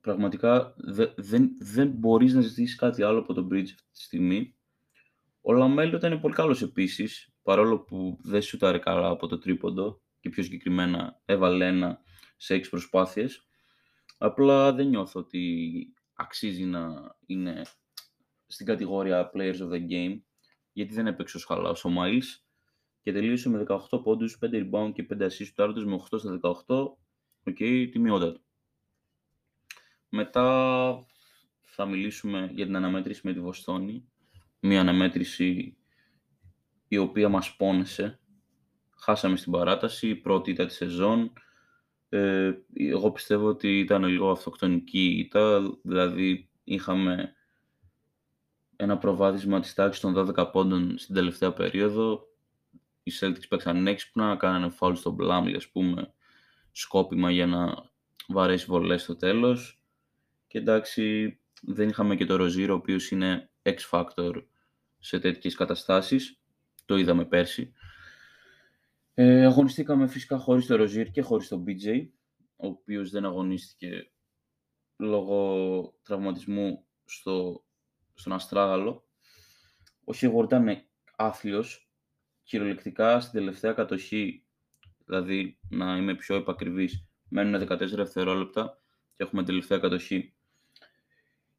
πραγματικά 0.01 0.73
δε, 0.77 1.05
δεν, 1.15 1.49
δεν 1.59 1.89
μπορείς 1.89 2.33
να 2.33 2.41
ζητήσεις 2.41 2.75
κάτι 2.75 3.03
άλλο 3.03 3.19
από 3.19 3.33
τον 3.33 3.47
Bridges 3.51 3.69
αυτή 3.75 3.91
τη 3.91 4.01
στιγμή. 4.01 4.55
Ο 5.41 5.53
Λαμέλο 5.53 5.97
ήταν 5.97 6.21
πολύ 6.21 6.33
καλός 6.33 6.61
επίσης, 6.61 7.33
παρόλο 7.43 7.79
που 7.79 8.17
δεν 8.21 8.41
σούταρε 8.41 8.77
καλά 8.77 9.07
από 9.07 9.27
το 9.27 9.37
τρίποντο 9.37 10.01
και 10.19 10.29
πιο 10.29 10.43
συγκεκριμένα 10.43 11.21
έβαλε 11.25 11.67
ένα 11.67 12.01
σε 12.37 12.53
έξι 12.53 12.69
προσπάθειες. 12.69 13.47
Απλά 14.17 14.73
δεν 14.73 14.87
νιώθω 14.87 15.19
ότι 15.19 15.93
αξίζει 16.13 16.63
να 16.63 17.15
είναι 17.25 17.61
στην 18.51 18.65
κατηγορία 18.65 19.31
Players 19.33 19.57
of 19.57 19.69
the 19.71 19.89
Game, 19.89 20.19
γιατί 20.71 20.93
δεν 20.93 21.07
έπαιξε 21.07 21.37
τόσο 21.37 21.45
καλά 21.45 21.69
ο 21.69 21.89
Miles 21.97 22.43
και 23.01 23.11
τελείωσε 23.11 23.49
με 23.49 23.65
18 23.67 24.03
πόντους, 24.03 24.37
5 24.41 24.45
rebound 24.53 24.91
και 24.93 25.05
5 25.13 25.21
assists 25.21 25.73
σουτάροντας 25.73 25.89
με 25.89 25.99
8 26.11 26.19
στα 26.19 26.39
18, 26.41 26.51
ok, 26.67 26.95
okay, 27.45 27.87
τιμιότατο. 27.91 28.41
Μετά 30.09 31.05
θα 31.61 31.85
μιλήσουμε 31.85 32.49
για 32.53 32.65
την 32.65 32.75
αναμέτρηση 32.75 33.21
με 33.23 33.33
τη 33.33 33.39
Βοστόνη, 33.39 34.09
μια 34.59 34.79
αναμέτρηση 34.81 35.77
η 36.87 36.97
οποία 36.97 37.29
μας 37.29 37.55
πόνεσε. 37.55 38.19
Χάσαμε 38.97 39.37
στην 39.37 39.51
παράταση, 39.51 40.09
η 40.09 40.15
πρώτη 40.15 40.51
ήττα 40.51 40.67
της 40.67 40.75
σεζόν. 40.75 41.33
Ε, 42.09 42.53
εγώ 42.73 43.11
πιστεύω 43.11 43.47
ότι 43.47 43.79
ήταν 43.79 44.03
λίγο 44.03 44.31
αυτοκτονική 44.31 45.05
ήττα, 45.05 45.61
δηλαδή 45.81 46.49
είχαμε 46.63 47.33
ένα 48.81 48.97
προβάδισμα 48.97 49.59
της 49.59 49.73
τάξης 49.73 50.01
των 50.01 50.33
12 50.35 50.49
πόντων 50.51 50.97
στην 50.97 51.15
τελευταία 51.15 51.53
περίοδο. 51.53 52.27
Οι 53.03 53.11
Celtics 53.19 53.47
παίξαν 53.49 53.87
έξυπνα, 53.87 54.35
κάνανε 54.35 54.69
φάουλ 54.69 54.93
στον 54.93 55.13
Μπλάμλι, 55.13 55.55
ας 55.55 55.69
πούμε, 55.69 56.13
σκόπιμα 56.71 57.31
για 57.31 57.45
να 57.45 57.89
βαρέσει 58.27 58.65
βολές 58.65 59.01
στο 59.01 59.15
τέλος. 59.15 59.83
Και 60.47 60.57
εντάξει, 60.57 61.37
δεν 61.61 61.89
είχαμε 61.89 62.15
και 62.15 62.25
το 62.25 62.35
Ροζίρο, 62.35 62.73
ο 62.73 62.77
οποίος 62.77 63.11
είναι 63.11 63.49
X-Factor 63.61 64.43
σε 64.99 65.19
τέτοιες 65.19 65.55
καταστάσεις 65.55 66.41
το 66.85 66.97
είδαμε 66.97 67.25
πέρσι. 67.25 67.73
Ε, 69.13 69.45
αγωνιστήκαμε 69.45 70.07
φυσικά 70.07 70.37
χωρίς 70.37 70.65
το 70.65 70.75
Ροζίρ 70.75 71.11
και 71.11 71.21
χωρίς 71.21 71.47
τον 71.47 71.63
BJ, 71.67 72.07
ο 72.55 72.67
οποίος 72.67 73.09
δεν 73.09 73.25
αγωνίστηκε 73.25 74.11
λόγω 74.97 75.93
τραυματισμού 76.03 76.85
στο, 77.05 77.63
στον 78.19 78.33
Αστράγαλο. 78.33 79.07
Ο 80.03 80.13
Σίγουρ 80.13 80.45
ήταν 80.45 80.83
άθλιος, 81.15 81.89
κυριολεκτικά 82.43 83.19
στην 83.19 83.39
τελευταία 83.39 83.73
κατοχή, 83.73 84.45
δηλαδή 85.05 85.59
να 85.69 85.97
είμαι 85.97 86.15
πιο 86.15 86.35
επακριβής, 86.35 87.07
μένουν 87.29 87.67
14 87.67 87.77
δευτερόλεπτα 87.95 88.81
και 89.15 89.23
έχουμε 89.23 89.43
τελευταία 89.43 89.79
κατοχή. 89.79 90.33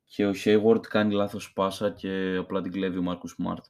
Και 0.05 0.26
ο 0.26 0.33
Hayward 0.45 0.87
κάνει 0.87 1.14
λάθος 1.14 1.52
πάσα 1.52 1.90
και 1.90 2.37
απλά 2.38 2.61
την 2.62 2.73
κλέβει 2.73 2.99
ο 2.99 3.02
Μάρκους 3.02 3.31
Σμαρτ 3.31 3.64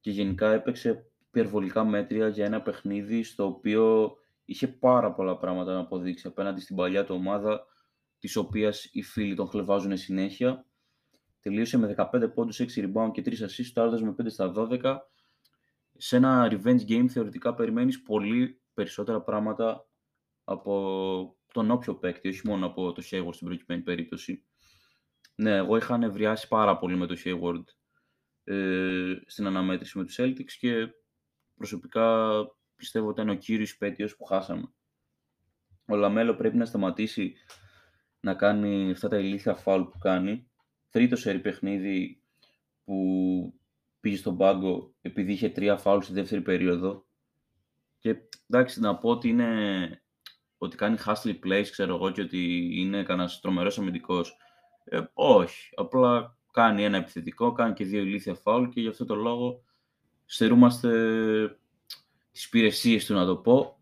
και 0.00 0.10
γενικά 0.10 0.52
έπαιξε 0.52 1.10
υπερβολικά 1.28 1.84
μέτρια 1.84 2.28
για 2.28 2.44
ένα 2.44 2.62
παιχνίδι 2.62 3.22
στο 3.22 3.46
οποίο 3.46 4.16
είχε 4.44 4.68
πάρα 4.68 5.12
πολλά 5.12 5.36
πράγματα 5.36 5.72
να 5.72 5.78
αποδείξει 5.78 6.26
απέναντι 6.26 6.60
στην 6.60 6.76
παλιά 6.76 7.04
του 7.04 7.14
ομάδα, 7.14 7.66
της 8.18 8.36
οποίας 8.36 8.88
οι 8.92 9.02
φίλοι 9.02 9.34
τον 9.34 9.48
χλεβάζουν 9.48 9.96
συνέχεια. 9.96 10.66
Τελείωσε 11.48 11.78
με 11.78 11.94
15 11.96 12.30
πόντους, 12.34 12.60
6 12.60 12.66
rebound 12.76 13.10
και 13.12 13.22
3 13.22 13.32
assists, 13.32 13.70
το 13.72 14.04
με 14.04 14.14
5 14.22 14.30
στα 14.30 14.52
12. 14.56 14.96
Σε 15.96 16.16
ένα 16.16 16.48
revenge 16.50 16.88
game 16.88 17.06
θεωρητικά 17.08 17.54
περιμένεις 17.54 18.02
πολύ 18.02 18.60
περισσότερα 18.74 19.22
πράγματα 19.22 19.88
από 20.44 21.36
τον 21.52 21.70
όποιο 21.70 21.94
παίκτη, 21.96 22.28
όχι 22.28 22.40
μόνο 22.44 22.66
από 22.66 22.92
το 22.92 23.02
Hayward 23.10 23.32
στην 23.32 23.46
προκειμένη 23.46 23.82
περίπτωση. 23.82 24.44
Ναι, 25.34 25.56
εγώ 25.56 25.76
είχα 25.76 25.98
νευριάσει 25.98 26.48
πάρα 26.48 26.78
πολύ 26.78 26.96
με 26.96 27.06
το 27.06 27.16
Hayward 27.24 27.64
ε, 28.44 29.14
στην 29.26 29.46
αναμέτρηση 29.46 29.98
με 29.98 30.04
τους 30.04 30.16
Celtics 30.20 30.52
και 30.58 30.88
προσωπικά 31.54 32.36
πιστεύω 32.76 33.08
ότι 33.08 33.20
ήταν 33.20 33.34
ο 33.34 33.38
κύριος 33.38 33.76
υπαίτιος 33.76 34.16
που 34.16 34.24
χάσαμε. 34.24 34.72
Ο 35.86 35.96
Λαμέλο 35.96 36.34
πρέπει 36.34 36.56
να 36.56 36.64
σταματήσει 36.64 37.34
να 38.20 38.34
κάνει 38.34 38.90
αυτά 38.90 39.08
τα 39.08 39.18
ηλίθια 39.18 39.54
φάουλ 39.54 39.82
που 39.82 39.98
κάνει. 39.98 40.47
Τρίτο 40.90 41.20
σερί 41.20 41.38
παιχνίδι 41.38 42.22
που 42.84 43.54
πήγε 44.00 44.16
στον 44.16 44.36
πάγκο 44.36 44.94
επειδή 45.00 45.32
είχε 45.32 45.48
τρία 45.48 45.76
φάουλ 45.76 46.00
στη 46.00 46.12
δεύτερη 46.12 46.40
περίοδο. 46.40 47.06
Και 47.98 48.16
εντάξει, 48.50 48.80
να 48.80 48.96
πω 48.96 49.10
ότι 49.10 49.28
είναι 49.28 50.02
ότι 50.58 50.76
κάνει 50.76 50.96
hustle 51.06 51.38
plays, 51.44 51.66
ξέρω 51.70 51.94
εγώ, 51.94 52.10
και 52.10 52.20
ότι 52.20 52.70
είναι 52.80 53.02
κανένας 53.02 53.40
τρομερός 53.40 53.78
αμυντικός. 53.78 54.36
Ε, 54.84 55.00
όχι. 55.12 55.70
Απλά 55.74 56.36
κάνει 56.52 56.84
ένα 56.84 56.96
επιθετικό, 56.96 57.52
κάνει 57.52 57.74
και 57.74 57.84
δύο 57.84 58.00
ηλίθια 58.00 58.34
φάουλ 58.34 58.68
και 58.68 58.80
γι' 58.80 58.88
αυτό 58.88 59.04
το 59.04 59.14
λόγο 59.14 59.62
στερούμαστε 60.24 61.58
τις 62.32 62.44
υπηρεσίες 62.44 63.06
του, 63.06 63.14
να 63.14 63.26
το 63.26 63.36
πω, 63.36 63.78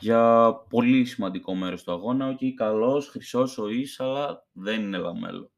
για 0.00 0.52
πολύ 0.68 1.04
σημαντικό 1.04 1.54
μέρος 1.54 1.82
του 1.82 1.92
αγώνα. 1.92 2.28
Ότι 2.28 2.54
καλός, 2.54 3.08
χρυσός 3.08 3.58
ο 3.58 3.68
Ις, 3.68 4.00
αλλά 4.00 4.46
δεν 4.52 4.82
είναι 4.82 4.98
λαμέλο. 4.98 5.50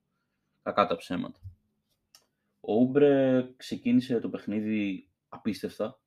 Κακά 0.69 0.87
τα 0.87 0.97
ψέματα. 0.97 1.41
Ο 2.61 2.75
Ούμπρε 2.75 3.43
ξεκίνησε 3.57 4.21
το 4.21 4.29
παιχνίδι 4.29 5.09
απίστευτα, 5.29 6.01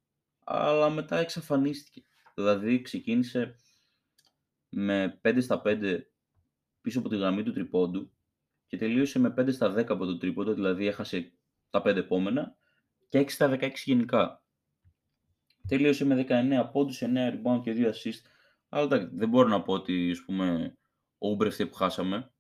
αλλά 0.44 0.90
μετά 0.90 1.18
εξαφανίστηκε. 1.18 2.04
Δηλαδή 2.36 2.82
ξεκίνησε 2.82 3.56
με 4.70 5.20
5 5.24 5.38
στα 5.42 5.62
5 5.66 6.00
πίσω 6.82 7.00
από 7.00 7.10
τη 7.10 7.18
γραμμή 7.18 7.44
του 7.44 7.52
τριπόντου 7.52 8.12
και 8.68 8.78
τελείωσε 8.78 9.20
με 9.20 9.34
5 9.38 9.54
στα 9.54 9.74
10 9.74 9.86
από 9.88 10.06
το 10.06 10.18
τρίποντο, 10.18 10.54
δηλαδή 10.54 10.88
έχασε 10.88 11.32
τα 11.70 11.82
5 11.86 11.86
επόμενα 11.86 12.56
και 13.10 13.20
6 13.20 13.30
στα 13.30 13.58
16 13.60 13.72
γενικά. 13.86 14.44
Τελείωσε 15.68 16.06
με 16.06 16.26
19 16.30 16.70
πόντους, 16.72 17.02
9 17.02 17.06
rebound 17.06 17.62
και 17.64 17.74
2 17.74 17.90
assist. 17.90 18.22
Αλλά 18.70 19.10
δεν 19.12 19.30
μπορώ 19.30 19.48
να 19.48 19.62
πω 19.62 19.74
ότι 19.74 20.12
ας 20.12 20.24
πούμε, 20.26 20.78
ο 21.18 21.30
Ούμπρε 21.30 21.50
που 21.50 21.74
χάσαμε, 21.74 22.32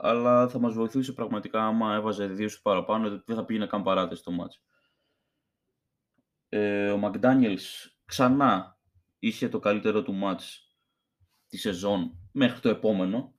αλλά 0.00 0.48
θα 0.48 0.58
μας 0.58 0.74
βοηθούσε 0.74 1.12
πραγματικά 1.12 1.66
άμα 1.66 1.94
έβαζε 1.94 2.26
δύο 2.26 2.48
σου 2.48 2.62
παραπάνω, 2.62 3.22
δεν 3.26 3.36
θα 3.36 3.44
πήγαινε 3.44 3.66
καν 3.66 3.82
παράτες 3.82 4.18
στο 4.18 4.30
μάτς. 4.30 4.62
Ε, 6.48 6.90
ο 6.90 6.96
Μακδάνιελς 6.96 7.96
ξανά 8.04 8.78
είχε 9.18 9.48
το 9.48 9.58
καλύτερο 9.58 10.02
του 10.02 10.12
ματς 10.12 10.76
τη 11.48 11.56
σεζόν 11.56 12.18
μέχρι 12.32 12.60
το 12.60 12.68
επόμενο, 12.68 13.34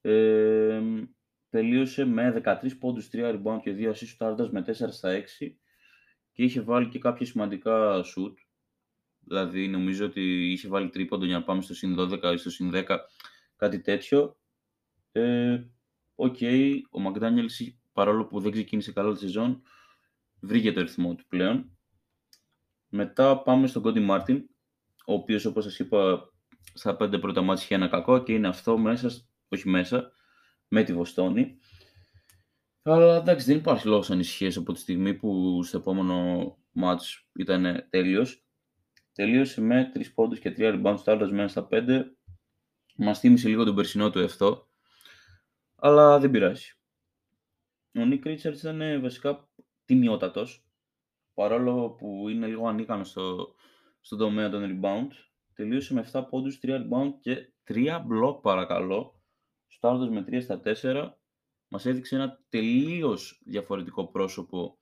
ε, 0.00 0.82
τελείωσε 1.50 2.04
με 2.04 2.30
13 2.30 2.78
πόντους, 2.78 3.08
3 3.12 3.32
rebound 3.34 3.60
και 3.62 3.72
2 3.72 3.92
assists 3.92 4.48
με 4.50 4.62
4 4.62 4.92
στα 4.92 5.10
6 5.10 5.58
και 6.32 6.42
είχε 6.42 6.60
βάλει 6.60 6.88
και 6.88 6.98
κάποια 6.98 7.26
σημαντικά 7.26 8.00
σουτ. 8.00 8.34
Δηλαδή, 9.18 9.68
νομίζω 9.68 10.06
ότι 10.06 10.52
είχε 10.52 10.68
βάλει 10.68 10.90
τρίποντο 10.90 11.24
για 11.24 11.38
να 11.38 11.44
πάμε 11.44 11.62
στο 11.62 11.74
συν 11.74 11.96
12 11.98 12.32
ή 12.32 12.36
στο 12.36 12.50
συν 12.50 12.70
10, 12.74 12.96
κάτι 13.56 13.80
τέτοιο. 13.80 14.39
Ε, 15.12 15.64
Ok, 16.22 16.36
okay, 16.40 16.80
ο 16.90 17.00
Μακδάνιελς, 17.00 17.60
παρόλο 17.92 18.26
που 18.26 18.40
δεν 18.40 18.52
ξεκίνησε 18.52 18.92
καλά 18.92 19.12
τη 19.12 19.18
σεζόν, 19.18 19.62
βρήκε 20.40 20.72
το 20.72 20.80
ρυθμό 20.80 21.14
του 21.14 21.26
πλέον. 21.26 21.78
Μετά 22.88 23.42
πάμε 23.42 23.66
στον 23.66 23.82
Κόντι 23.82 24.00
Μάρτιν, 24.00 24.48
ο 25.06 25.12
οποίος, 25.12 25.44
όπως 25.44 25.64
σας 25.64 25.78
είπα, 25.78 26.32
στα 26.74 26.96
πέντε 26.96 27.18
πρώτα 27.18 27.42
μάτια 27.42 27.64
είχε 27.64 27.74
ένα 27.74 27.88
κακό 27.88 28.22
και 28.22 28.32
είναι 28.32 28.48
αυτό 28.48 28.78
μέσα, 28.78 29.10
όχι 29.48 29.68
μέσα, 29.68 30.12
με 30.68 30.82
τη 30.82 30.92
Βοστόνη. 30.92 31.58
Αλλά 32.82 33.16
εντάξει, 33.16 33.46
δεν 33.46 33.56
υπάρχει 33.56 33.88
λόγος 33.88 34.10
ανησυχίας 34.10 34.56
από 34.56 34.72
τη 34.72 34.78
στιγμή 34.78 35.14
που 35.14 35.62
στο 35.62 35.78
επόμενο 35.78 36.58
μάτς 36.72 37.28
ήταν 37.38 37.86
τέλειος. 37.90 38.44
Τελείωσε 39.12 39.60
με 39.60 39.92
3 39.94 40.12
πόντους 40.14 40.38
και 40.38 40.54
3 40.58 40.82
rebounds 40.82 40.98
στα 40.98 41.48
στα 41.48 41.68
5. 41.70 42.04
Μας 42.96 43.18
θύμισε 43.18 43.48
λίγο 43.48 43.64
τον 43.64 43.74
περσινό 43.74 44.10
του 44.10 44.24
αυτό. 44.24 44.69
Αλλά 45.82 46.18
δεν 46.18 46.30
πειράζει. 46.30 46.72
Ο 47.94 48.04
Νίκ 48.04 48.24
Ρίτσαρτς 48.24 48.60
ήταν 48.60 49.00
βασικά 49.00 49.48
τιμιότατος. 49.84 50.64
Παρόλο 51.34 51.90
που 51.90 52.28
είναι 52.28 52.46
λίγο 52.46 52.68
ανίκανος 52.68 53.08
στο, 53.08 53.54
στον 54.00 54.18
τομέα 54.18 54.50
των 54.50 54.80
rebound. 54.82 55.08
Τελείωσε 55.52 55.94
με 55.94 56.10
7 56.12 56.22
πόντους, 56.30 56.58
3 56.62 56.68
rebound 56.68 57.12
και 57.20 57.52
3 57.64 58.06
block 58.10 58.42
παρακαλώ. 58.42 59.22
Στάροντας 59.66 60.08
με 60.08 60.24
3 60.28 60.42
στα 60.42 60.60
4 60.64 61.10
μας 61.68 61.86
έδειξε 61.86 62.14
ένα 62.14 62.44
τελείως 62.48 63.42
διαφορετικό 63.44 64.06
πρόσωπο 64.06 64.78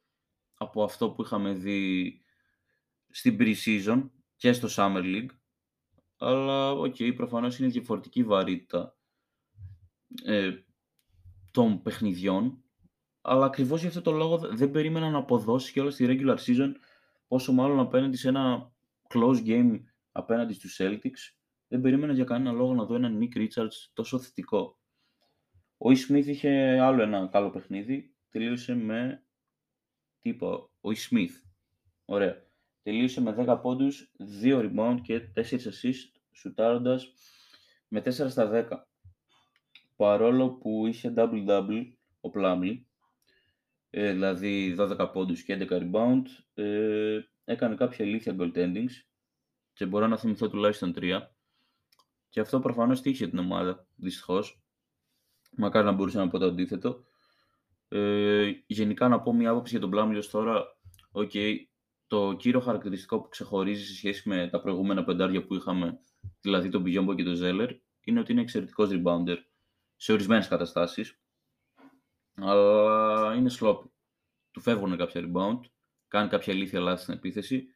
από 0.55 0.83
αυτό 0.83 1.11
που 1.11 1.23
είχαμε 1.23 1.53
δει 1.53 2.21
στην 3.09 3.37
pre-season 3.41 4.11
και 4.37 4.53
στο 4.53 4.69
Summer 4.71 5.03
League. 5.03 5.31
Αλλά, 6.17 6.71
οκ, 6.71 6.95
okay, 6.99 7.13
προφανώς 7.17 7.59
είναι 7.59 7.69
διαφορετική 7.69 8.25
βαρύτητα 8.25 8.97
ε, 10.25 10.51
των 11.59 11.83
παιχνιδιών. 11.83 12.63
Αλλά 13.21 13.45
ακριβώς 13.45 13.81
για 13.81 13.89
αυτό 13.89 14.01
το 14.01 14.11
λόγο 14.11 14.39
δεν 14.39 14.71
περίμενα 14.71 15.11
να 15.11 15.19
αποδώσει 15.19 15.73
κιόλας 15.73 15.91
στη 15.91 16.07
regular 16.09 16.37
season, 16.37 16.73
πόσο 17.29 17.53
μάλλον 17.53 17.79
απέναντι 17.79 18.17
σε 18.17 18.29
ένα 18.29 18.73
close 19.09 19.47
game 19.47 19.83
απέναντι 20.13 20.53
στους 20.53 20.81
Celtics. 20.81 21.37
Δεν 21.69 21.81
περίμενα 21.81 22.13
για 22.13 22.25
κανένα 22.25 22.53
λόγο 22.53 22.75
να 22.75 22.85
δω 22.85 22.95
έναν 22.95 23.19
Nick 23.21 23.37
Richards 23.37 23.91
τόσο 23.93 24.19
θετικό. 24.19 24.79
Ο 25.79 25.91
Smith 25.91 26.27
είχε 26.27 26.81
άλλο 26.81 27.03
ένα 27.03 27.27
καλό 27.27 27.51
παιχνίδι. 27.51 28.15
Τελείωσε 28.31 28.75
με... 28.75 29.25
Τι 30.21 30.29
είπα, 30.29 30.49
ο 30.81 30.91
Smith. 31.11 31.35
Ωραία. 32.05 32.47
Τελείωσε 32.83 33.21
με 33.21 33.35
10 33.39 33.59
πόντους, 33.63 34.13
2 34.43 34.71
rebound 34.71 34.99
και 35.03 35.33
4 35.35 35.41
assist, 35.41 36.21
σουτάροντας 36.33 37.13
με 37.89 38.01
4 38.01 38.11
στα 38.11 38.51
10. 38.71 38.88
Παρόλο 39.99 40.51
που 40.51 40.87
είχε 40.87 41.13
double-double 41.17 41.87
ο 42.21 42.31
Plumlee, 42.35 42.83
ε, 43.91 44.13
δηλαδή 44.13 44.75
12 44.79 45.11
πόντους 45.13 45.43
και 45.43 45.53
11 45.53 45.69
rebound, 45.71 46.23
ε, 46.55 47.21
έκανε 47.45 47.75
κάποια 47.75 48.05
ηλίθια 48.05 48.37
goaltendings 48.39 48.93
και 49.73 49.87
μπορώ 49.87 50.07
να 50.07 50.17
θυμηθώ 50.17 50.49
τουλάχιστον 50.49 50.93
3. 50.97 51.21
Και 52.29 52.41
αυτό 52.41 52.61
προφανώς 52.61 53.01
τύχε 53.01 53.29
την 53.29 53.39
ομάδα, 53.39 53.87
δυστυχώς. 53.97 54.63
Μακάρι 55.57 55.87
να 55.87 55.93
μπορούσα 55.93 56.19
να 56.19 56.29
πω 56.29 56.39
το 56.39 56.47
αντίθετο. 56.47 57.05
Ε, 57.89 58.53
γενικά 58.67 59.09
να 59.09 59.21
πω 59.21 59.33
μια 59.33 59.51
άποψη 59.51 59.71
για 59.71 59.81
τον 59.81 59.91
Πλάμιλος 59.91 60.31
τώρα. 60.31 60.65
Okay, 61.13 61.55
το 62.07 62.33
κύριο 62.39 62.61
χαρακτηριστικό 62.61 63.21
που 63.21 63.29
ξεχωρίζει 63.29 63.85
σε 63.85 63.95
σχέση 63.95 64.29
με 64.29 64.49
τα 64.49 64.61
προηγούμενα 64.61 65.05
πεντάρια 65.05 65.45
που 65.45 65.55
είχαμε, 65.55 66.01
δηλαδή 66.41 66.69
τον 66.69 66.81
Μπιγιόμπο 66.83 67.15
και 67.15 67.25
τον 67.25 67.35
Ζέλερ, 67.35 67.71
είναι 68.01 68.21
ότι 68.21 68.33
είναι 68.33 68.41
εξαιρετικός 68.41 68.89
rebounder 68.93 69.37
σε 69.99 70.13
ορισμένες 70.13 70.49
καταστάσεις. 70.49 71.21
Αλλά 72.35 73.35
είναι 73.35 73.51
slop. 73.59 73.81
Του 74.51 74.61
φεύγουν 74.61 74.97
κάποια 74.97 75.23
rebound, 75.25 75.61
κάνει 76.09 76.29
κάποια 76.29 76.53
ηλίθια 76.53 76.81
λάθη 76.81 77.03
στην 77.03 77.15
επίθεση. 77.15 77.67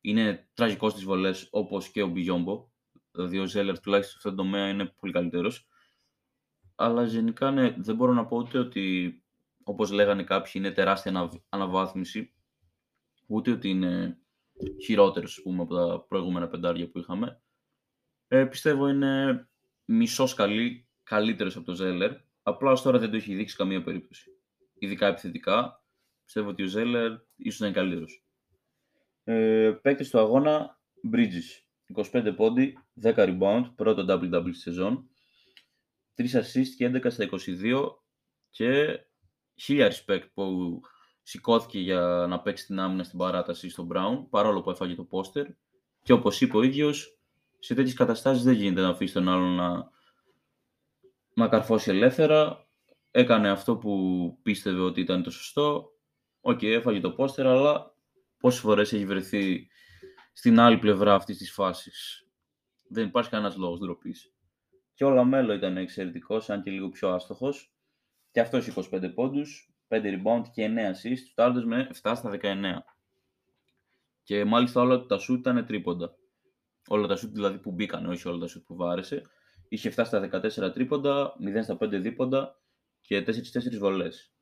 Είναι 0.00 0.50
τραγικός 0.54 0.92
στις 0.92 1.04
βολές 1.04 1.48
όπως 1.50 1.88
και 1.90 2.02
ο 2.02 2.06
Μπιγιόμπο. 2.06 2.68
Δηλαδή 3.10 3.38
ο 3.38 3.46
Ζέλερ 3.46 3.80
τουλάχιστον 3.80 4.20
σε 4.20 4.28
αυτό 4.28 4.42
το 4.42 4.42
τομέα 4.42 4.68
είναι 4.68 4.86
πολύ 4.86 5.12
καλύτερος. 5.12 5.68
Αλλά 6.74 7.04
γενικά 7.04 7.50
ναι, 7.50 7.74
δεν 7.78 7.96
μπορώ 7.96 8.12
να 8.12 8.26
πω 8.26 8.36
ούτε 8.36 8.58
ότι 8.58 9.14
όπως 9.64 9.90
λέγανε 9.90 10.24
κάποιοι 10.24 10.52
είναι 10.54 10.70
τεράστια 10.70 11.30
αναβάθμιση 11.48 12.34
ούτε 13.26 13.50
ότι 13.50 13.68
είναι 13.68 14.18
χειρότερος 14.84 15.40
πούμε, 15.42 15.62
από 15.62 15.74
τα 15.74 16.04
προηγούμενα 16.08 16.48
πεντάρια 16.48 16.90
που 16.90 16.98
είχαμε. 16.98 17.42
Ε, 18.28 18.44
πιστεύω 18.44 18.88
είναι 18.88 19.48
μισός 19.84 20.34
καλή, 20.34 20.89
καλύτερος 21.10 21.56
από 21.56 21.64
το 21.64 21.74
Ζέλερ. 21.74 22.12
Απλά 22.42 22.70
ως 22.70 22.82
τώρα 22.82 22.98
δεν 22.98 23.10
το 23.10 23.16
έχει 23.16 23.34
δείξει 23.34 23.56
καμία 23.56 23.82
περίπτωση. 23.82 24.30
Ειδικά 24.78 25.06
επιθετικά, 25.06 25.84
πιστεύω 26.24 26.48
ότι 26.48 26.62
ο 26.62 26.66
Ζέλερ 26.66 27.12
ίσως 27.36 27.60
να 27.60 27.66
είναι 27.66 27.76
καλύτερος. 27.76 28.24
Ε, 29.24 29.78
παίκτης 29.82 30.10
του 30.10 30.18
αγώνα, 30.18 30.80
Bridges. 31.12 31.64
25 32.12 32.32
πόντι, 32.36 32.78
10 33.02 33.14
rebound, 33.14 33.72
πρώτο 33.74 34.04
double-double 34.08 34.50
στη 34.52 34.60
σεζόν. 34.60 35.10
3 36.14 36.22
assist 36.22 36.68
και 36.76 36.86
11 36.86 37.10
στα 37.10 37.24
22 37.24 38.04
και 38.50 39.00
χίλια 39.54 39.92
respect 39.92 40.24
που 40.34 40.80
σηκώθηκε 41.22 41.78
για 41.78 42.26
να 42.28 42.40
παίξει 42.40 42.66
την 42.66 42.78
άμυνα 42.78 43.04
στην 43.04 43.18
παράταση 43.18 43.68
στον 43.68 43.88
Brown, 43.92 44.26
παρόλο 44.30 44.60
που 44.60 44.70
έφαγε 44.70 44.94
το 44.94 45.04
πόστερ. 45.04 45.46
Και 46.02 46.12
όπως 46.12 46.40
είπε 46.40 46.56
ο 46.56 46.62
ίδιος, 46.62 47.18
σε 47.58 47.74
τέτοιες 47.74 47.94
καταστάσεις 47.94 48.42
δεν 48.42 48.54
γίνεται 48.54 48.80
να 48.80 48.88
αφήσεις 48.88 49.14
τον 49.14 49.28
άλλον 49.28 49.54
να, 49.54 49.90
να 51.34 51.48
καρφώσει 51.48 51.90
ελεύθερα. 51.90 52.68
Έκανε 53.10 53.50
αυτό 53.50 53.76
που 53.76 54.38
πίστευε 54.42 54.80
ότι 54.80 55.00
ήταν 55.00 55.22
το 55.22 55.30
σωστό. 55.30 55.90
OK, 56.40 56.58
okay, 56.58 56.64
έφαγε 56.64 57.00
το 57.00 57.12
πόστερ, 57.12 57.46
αλλά 57.46 57.94
πόσες 58.38 58.60
φορές 58.60 58.92
έχει 58.92 59.06
βρεθεί 59.06 59.68
στην 60.32 60.60
άλλη 60.60 60.78
πλευρά 60.78 61.14
αυτής 61.14 61.36
της 61.36 61.52
φάσης. 61.52 62.28
Δεν 62.88 63.06
υπάρχει 63.06 63.30
κανένας 63.30 63.56
λόγος 63.56 63.78
ντροπής. 63.78 64.34
Και 64.94 65.04
ο 65.04 65.10
Λαμέλο 65.10 65.52
ήταν 65.52 65.76
εξαιρετικός, 65.76 66.50
αν 66.50 66.62
και 66.62 66.70
λίγο 66.70 66.88
πιο 66.88 67.08
άστοχος. 67.08 67.74
Και 68.30 68.40
αυτός 68.40 68.66
25 68.66 69.12
πόντους, 69.14 69.74
5 69.88 70.10
rebound 70.10 70.42
και 70.52 70.64
9 70.64 70.90
assist, 70.90 71.52
τους 71.52 71.64
με 71.64 71.88
7 72.02 72.14
στα 72.16 72.30
19. 72.30 72.84
Και 74.22 74.44
μάλιστα 74.44 74.80
όλα 74.80 75.06
τα 75.06 75.18
σουτ 75.18 75.38
ήταν 75.38 75.66
τρίποντα. 75.66 76.14
Όλα 76.88 77.06
τα 77.06 77.16
σουτ 77.16 77.32
δηλαδή 77.32 77.58
που 77.58 77.70
μπήκαν, 77.70 78.06
όχι 78.06 78.28
όλα 78.28 78.38
τα 78.38 78.46
σουτ 78.46 78.66
που 78.66 78.76
βάρεσε. 78.76 79.22
Είχε 79.72 79.92
7 79.96 80.02
στα 80.04 80.28
14 80.32 80.72
τρίποντα, 80.72 81.36
0 81.40 81.62
στα 81.62 81.76
5 81.80 81.88
δίποντα 82.00 82.60
και 83.00 83.24
4-4 83.26 83.78
βολές. 83.78 84.32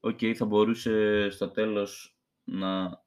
OK, 0.00 0.18
okay, 0.20 0.32
θα 0.32 0.44
μπορούσε 0.44 1.28
στο 1.30 1.48
τέλος 1.48 2.18
να, 2.44 3.02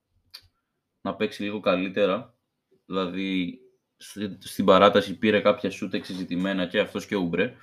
να 1.01 1.15
παίξει 1.15 1.43
λίγο 1.43 1.59
καλύτερα. 1.59 2.37
Δηλαδή 2.85 3.59
στην 4.39 4.65
παράταση 4.65 5.17
πήρε 5.17 5.41
κάποια 5.41 5.69
σουτ 5.69 5.93
εξεζητημένα 5.93 6.67
και 6.67 6.79
αυτός 6.79 7.05
και 7.05 7.15
ο 7.15 7.19
Ούμπρε. 7.19 7.55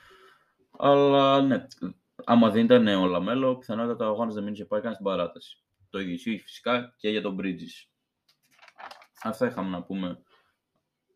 Αλλά 0.79 1.43
ναι, 1.43 1.67
άμα 2.25 2.51
δεν 2.51 2.65
ήταν 2.65 2.87
ο 2.87 3.07
Λαμέλο, 3.07 3.57
πιθανότατα 3.57 4.07
ο 4.09 4.11
αγώνας 4.11 4.35
δεν 4.35 4.47
είχε 4.47 4.65
πάει 4.65 4.81
καν 4.81 4.93
στην 4.93 5.05
παράταση. 5.05 5.63
Το 5.91 6.01
ίδιο 6.01 6.13
ισχύει 6.13 6.39
φυσικά 6.39 6.95
και 6.99 7.09
για 7.09 7.23
τον 7.23 7.39
Bridges. 7.41 7.89
Αυτά 9.23 9.47
είχαμε 9.47 9.69
να 9.69 9.83
πούμε. 9.83 10.23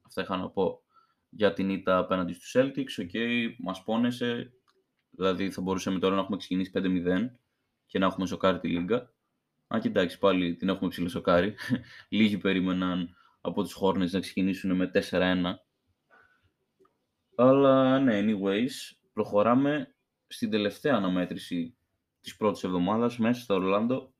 Αυτά 0.07 0.23
είχα 0.23 0.37
να 0.37 0.51
πω 0.51 0.83
για 1.29 1.53
την 1.53 1.71
ήττα 1.71 1.99
απέναντι 1.99 2.33
στους 2.33 2.55
Celtics. 2.57 3.03
OK, 3.03 3.11
okay, 3.13 3.55
μας 3.59 3.83
πόνεσε. 3.83 4.53
Δηλαδή 5.11 5.51
θα 5.51 5.61
μπορούσαμε 5.61 5.99
τώρα 5.99 6.15
να 6.15 6.21
έχουμε 6.21 6.37
ξεκινήσει 6.37 6.71
5-0 6.75 7.31
και 7.87 7.99
να 7.99 8.07
έχουμε 8.07 8.27
σοκάρει 8.27 8.59
τη 8.59 8.69
Λίγκα. 8.69 9.13
Αν 9.67 9.81
και 9.81 9.89
εντάξει, 9.89 10.19
πάλι 10.19 10.57
την 10.57 10.69
έχουμε 10.69 10.91
ψιλοσοκάρει. 10.91 11.55
Λίγοι 12.09 12.39
περίμεναν 12.39 13.17
από 13.41 13.63
τους 13.63 13.79
Hornets 13.83 14.11
να 14.11 14.21
ξεκινήσουν 14.21 14.77
με 14.77 14.91
4-1. 15.11 15.55
Αλλά 17.37 18.01
ναι, 18.01 18.21
anyways, 18.25 18.97
προχωράμε 19.13 19.95
στην 20.27 20.51
τελευταία 20.51 20.95
αναμέτρηση 20.95 21.77
της 22.21 22.37
πρώτης 22.37 22.65
εβδομάδας 22.65 23.19
μέσα 23.19 23.41
στο 23.41 23.55
Ορλάντο, 23.55 24.15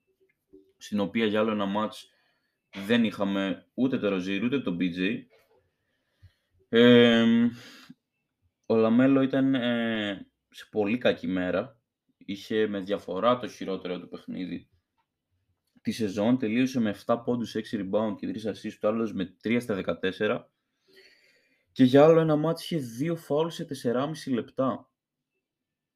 στην 0.77 1.01
οποία 1.01 1.27
για 1.27 1.41
άλλο 1.41 1.51
ένα 1.51 1.67
ματς 1.67 2.13
δεν 2.87 3.05
είχαμε 3.05 3.67
ούτε 3.75 3.99
τον 3.99 4.09
Rozier 4.09 4.45
ούτε 4.45 4.61
τον 4.61 4.77
PJ. 4.81 5.23
Ο 8.67 8.77
Λαμέλο 8.77 9.23
ήταν 9.23 9.55
ε, 9.55 10.31
σε 10.49 10.69
πολύ 10.71 10.99
κακή 10.99 11.27
μέρα. 11.27 11.81
Είχε 12.17 12.67
με 12.67 12.81
διαφορά 12.81 13.39
το 13.39 13.49
χειρότερο 13.49 14.01
του 14.01 14.09
παιχνίδι 14.09 14.69
τη 15.89 15.95
σεζόν 15.95 16.39
τελείωσε 16.39 16.81
με 16.81 16.97
7 17.07 17.21
πόντους, 17.25 17.57
6 17.57 17.61
rebound 17.73 18.17
και 18.17 18.31
3 18.35 18.49
assists, 18.49 18.77
σουτάροντας 18.81 19.13
με 19.13 19.37
3 19.45 19.59
στα 19.61 19.99
14. 20.19 20.45
Και 21.73 21.85
για 21.85 22.05
άλλο 22.05 22.21
ένα 22.21 22.37
ματς 22.37 22.63
είχε 22.63 22.81
2 23.13 23.17
φάουλ 23.17 23.49
σε 23.49 23.67
4,5 23.83 24.33
λεπτά. 24.33 24.91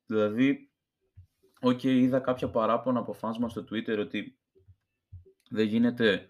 Δηλαδή, 0.06 0.70
OK, 1.60 1.78
okay, 1.78 1.84
είδα 1.84 2.20
κάποια 2.20 2.50
παράπονα 2.50 2.98
από 2.98 3.16
fans 3.20 3.36
μας 3.38 3.50
στο 3.50 3.64
Twitter 3.70 3.98
ότι 3.98 4.38
δεν 5.50 5.66
γίνεται 5.66 6.26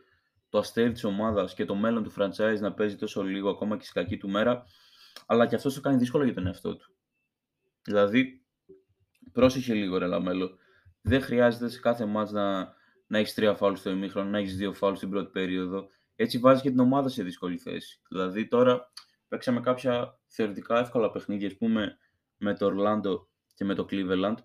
το 0.52 0.58
αστέρι 0.58 0.92
της 0.92 1.04
ομάδας 1.04 1.54
και 1.54 1.64
το 1.64 1.74
μέλλον 1.74 2.02
του 2.02 2.12
franchise 2.18 2.58
να 2.60 2.72
παίζει 2.72 2.96
τόσο 2.96 3.22
λίγο 3.22 3.50
ακόμα 3.50 3.76
και 3.76 3.84
στη 3.84 3.92
κακή 3.92 4.16
του 4.16 4.28
μέρα, 4.28 4.64
αλλά 5.26 5.46
και 5.46 5.54
αυτός 5.54 5.74
το 5.74 5.80
κάνει 5.80 5.96
δύσκολο 5.96 6.24
για 6.24 6.34
τον 6.34 6.46
εαυτό 6.46 6.76
του. 6.76 6.94
Δηλαδή, 7.82 8.44
πρόσεχε 9.32 9.74
λίγο 9.74 9.98
ρε 9.98 10.06
Λαμέλο. 10.06 10.56
Δεν 11.00 11.22
χρειάζεται 11.22 11.68
σε 11.68 11.80
κάθε 11.80 12.04
ματς 12.04 12.30
να, 12.30 12.74
να 13.06 13.18
έχεις 13.18 13.34
τρία 13.34 13.54
φάουλ 13.54 13.74
στο 13.74 13.90
ημίχρονο, 13.90 14.30
να 14.30 14.38
έχεις 14.38 14.56
δύο 14.56 14.72
φάουλ 14.72 14.94
στην 14.94 15.10
πρώτη 15.10 15.30
περίοδο. 15.30 15.88
Έτσι 16.16 16.38
βάζεις 16.38 16.62
και 16.62 16.70
την 16.70 16.78
ομάδα 16.78 17.08
σε 17.08 17.22
δύσκολη 17.22 17.58
θέση. 17.58 18.00
Δηλαδή 18.08 18.48
τώρα 18.48 18.92
παίξαμε 19.28 19.60
κάποια 19.60 20.18
θεωρητικά 20.26 20.78
εύκολα 20.78 21.10
παιχνίδια, 21.10 21.46
ας 21.46 21.56
πούμε, 21.56 21.98
με 22.36 22.54
το 22.54 22.66
Ορλάντο 22.66 23.28
και 23.54 23.64
με 23.64 23.74
το 23.74 23.86
Cleveland, 23.90 24.36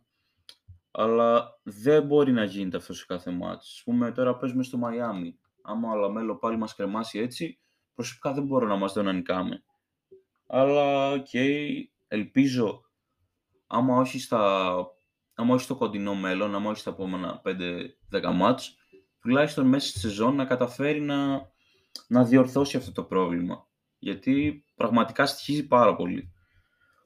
αλλά 0.92 1.60
δεν 1.64 2.06
μπορεί 2.06 2.32
να 2.32 2.44
γίνεται 2.44 2.78
αυτό 2.78 2.94
σε 2.94 3.06
κάθε 3.08 3.32
ματς. 3.32 3.80
Ας 3.80 3.84
πούμε, 3.84 4.12
τώρα 4.12 4.38
παίζουμε 4.38 4.64
στο 4.64 4.78
Μαϊάμι. 4.78 5.40
Άμα 5.70 5.92
ο 5.92 5.96
Λαμέλο 5.96 6.36
πάλι 6.36 6.58
μας 6.58 6.76
κρεμάσει 6.76 7.20
έτσι, 7.20 7.60
προσωπικά 7.94 8.34
δεν 8.34 8.44
μπορώ 8.44 8.68
να 8.68 8.76
μας 8.76 8.94
δω 8.94 9.00
να 9.00 9.14
νικάμε. 9.14 9.64
Αλλά, 10.48 11.12
OK, 11.12 11.28
okay, 11.34 11.84
ελπίζω, 12.08 12.84
άμα 13.68 13.98
όχι, 13.98 14.20
στα, 14.20 14.74
άμα 15.34 15.54
όχι 15.54 15.64
στο 15.64 15.76
κοντινό 15.76 16.16
μέλλον, 16.16 16.56
άμα 16.56 16.70
όχι 16.70 16.80
στα 16.80 16.90
επόμενα 16.90 17.42
5-10 17.46 18.32
ματς, 18.34 18.78
τουλάχιστον 19.20 19.68
μέσα 19.68 19.88
στη 19.88 20.00
σεζόν 20.00 20.36
να 20.36 20.46
καταφέρει 20.46 21.02
να, 21.02 21.50
να 22.08 22.24
διορθώσει 22.24 22.78
αυτό 22.78 22.92
το 22.92 23.04
πρόβλημα. 23.04 23.68
Γιατί 23.98 24.66
πραγματικά 24.76 25.26
στοιχίζει 25.26 25.68
πάρα 25.68 25.96
πολύ. 25.96 26.34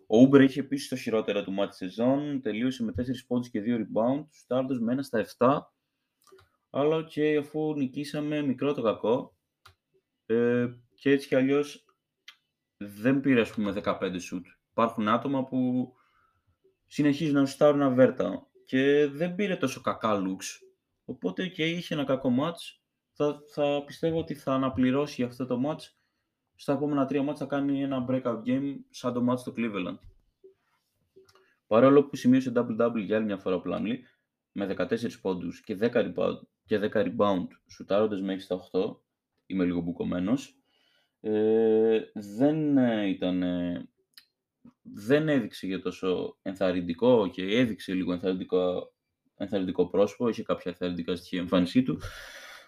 Ο 0.08 0.18
Ούμπερ 0.18 0.42
είχε 0.42 0.60
επίση 0.60 0.90
το 0.90 0.96
χειρότερο 0.96 1.44
του 1.44 1.52
μάτι 1.52 1.76
σεζόν, 1.76 2.42
τελείωσε 2.42 2.84
με 2.84 2.94
4 2.98 3.02
πόντους 3.28 3.50
και 3.50 3.62
2 3.66 3.78
rebound, 3.78 4.26
Στάρτος 4.30 4.80
με 4.80 4.96
1 4.96 4.98
στα 5.02 5.26
7, 5.38 5.60
αλλά 6.72 7.04
και 7.04 7.38
αφού 7.38 7.74
νικήσαμε 7.78 8.42
μικρό 8.42 8.74
το 8.74 8.82
κακό, 8.82 9.36
ε, 10.26 10.68
και 10.96 11.12
έτσι 11.12 11.28
κι 11.28 11.36
αλλιώς 11.36 11.86
δεν 12.78 13.20
πήρε 13.20 13.42
ας 13.42 13.52
πούμε 13.52 13.72
15 13.84 14.20
σουτ. 14.20 14.46
Υπάρχουν 14.72 15.08
άτομα 15.08 15.46
που 15.46 15.92
συνεχίζουν 16.88 17.36
να 17.36 17.46
σουτάρουν 17.46 17.82
αβέρτα 17.82 18.48
και 18.66 19.08
δεν 19.08 19.36
πήρε 19.36 19.56
τόσο 19.56 19.82
κακά 19.82 20.22
looks. 20.22 20.46
Οπότε 21.06 21.48
και 21.48 21.70
είχε 21.70 21.94
ένα 21.94 22.04
κακό 22.04 22.36
match. 22.40 22.80
Θα, 23.14 23.40
θα 23.54 23.84
πιστεύω 23.86 24.20
ότι 24.20 24.34
θα 24.34 24.54
αναπληρώσει 24.54 25.24
αυτό 25.24 25.46
το 25.46 25.62
match. 25.66 25.82
Στα 26.56 26.74
επόμενα 26.74 27.06
τρία 27.06 27.24
μάτς 27.24 27.40
θα 27.40 27.46
κάνει 27.46 27.82
ένα 27.84 28.06
breakout 28.10 28.42
game 28.46 28.76
σαν 28.90 29.14
το 29.14 29.26
match 29.30 29.38
στο 29.38 29.54
Cleveland. 29.58 29.98
Παρόλο 31.68 32.04
που 32.04 32.16
σημείωσε 32.16 32.52
double-double 32.56 33.04
για 33.06 33.16
άλλη 33.16 33.26
μια 33.26 33.38
φορά 33.38 33.56
ο 33.56 33.62
Plumlee, 33.66 33.98
με 34.52 34.76
14 34.78 35.20
πόντους 35.22 35.62
και 35.62 35.78
10 35.82 35.92
rebound, 35.94 36.40
και 36.72 36.90
10 36.94 37.06
rebound 37.06 37.48
σουτάροντας 37.68 38.22
μέχρι 38.22 38.42
στα 38.42 38.60
8, 38.72 38.96
είμαι 39.46 39.66
λίγο 39.66 39.82
μπουκωμένος, 39.82 40.56
ε, 41.20 42.00
δεν 42.14 42.78
ε, 42.78 43.08
ήταν 43.08 43.44
δεν 44.82 45.30
έδειξε 45.30 45.66
για 45.66 45.82
τόσο 45.82 46.38
ενθαρρυντικό 46.42 47.30
και 47.30 47.44
έδειξε 47.44 47.94
λίγο 47.94 48.14
ενθαρρυντικό, 48.14 48.94
ενθαρρυντικό 49.36 49.88
πρόσωπο, 49.88 50.30
είχε 50.30 50.44
κάποια 50.44 50.72
ενθαρρυντικά 50.72 51.16
στοιχεία 51.16 51.40
εμφάνισή 51.40 51.84
του, 51.84 52.00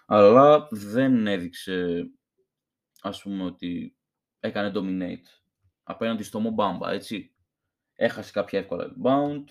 αλλά 0.06 0.66
δεν 0.70 1.26
έδειξε, 1.26 2.06
ας 3.00 3.22
πούμε, 3.22 3.44
ότι 3.44 3.96
έκανε 4.40 4.72
dominate 4.74 5.28
απέναντι 5.82 6.22
στο 6.22 6.40
Μομπάμπα, 6.40 6.92
έτσι. 6.92 7.34
Έχασε 7.96 8.32
κάποια 8.32 8.58
εύκολα 8.58 8.94
rebound 8.96 9.44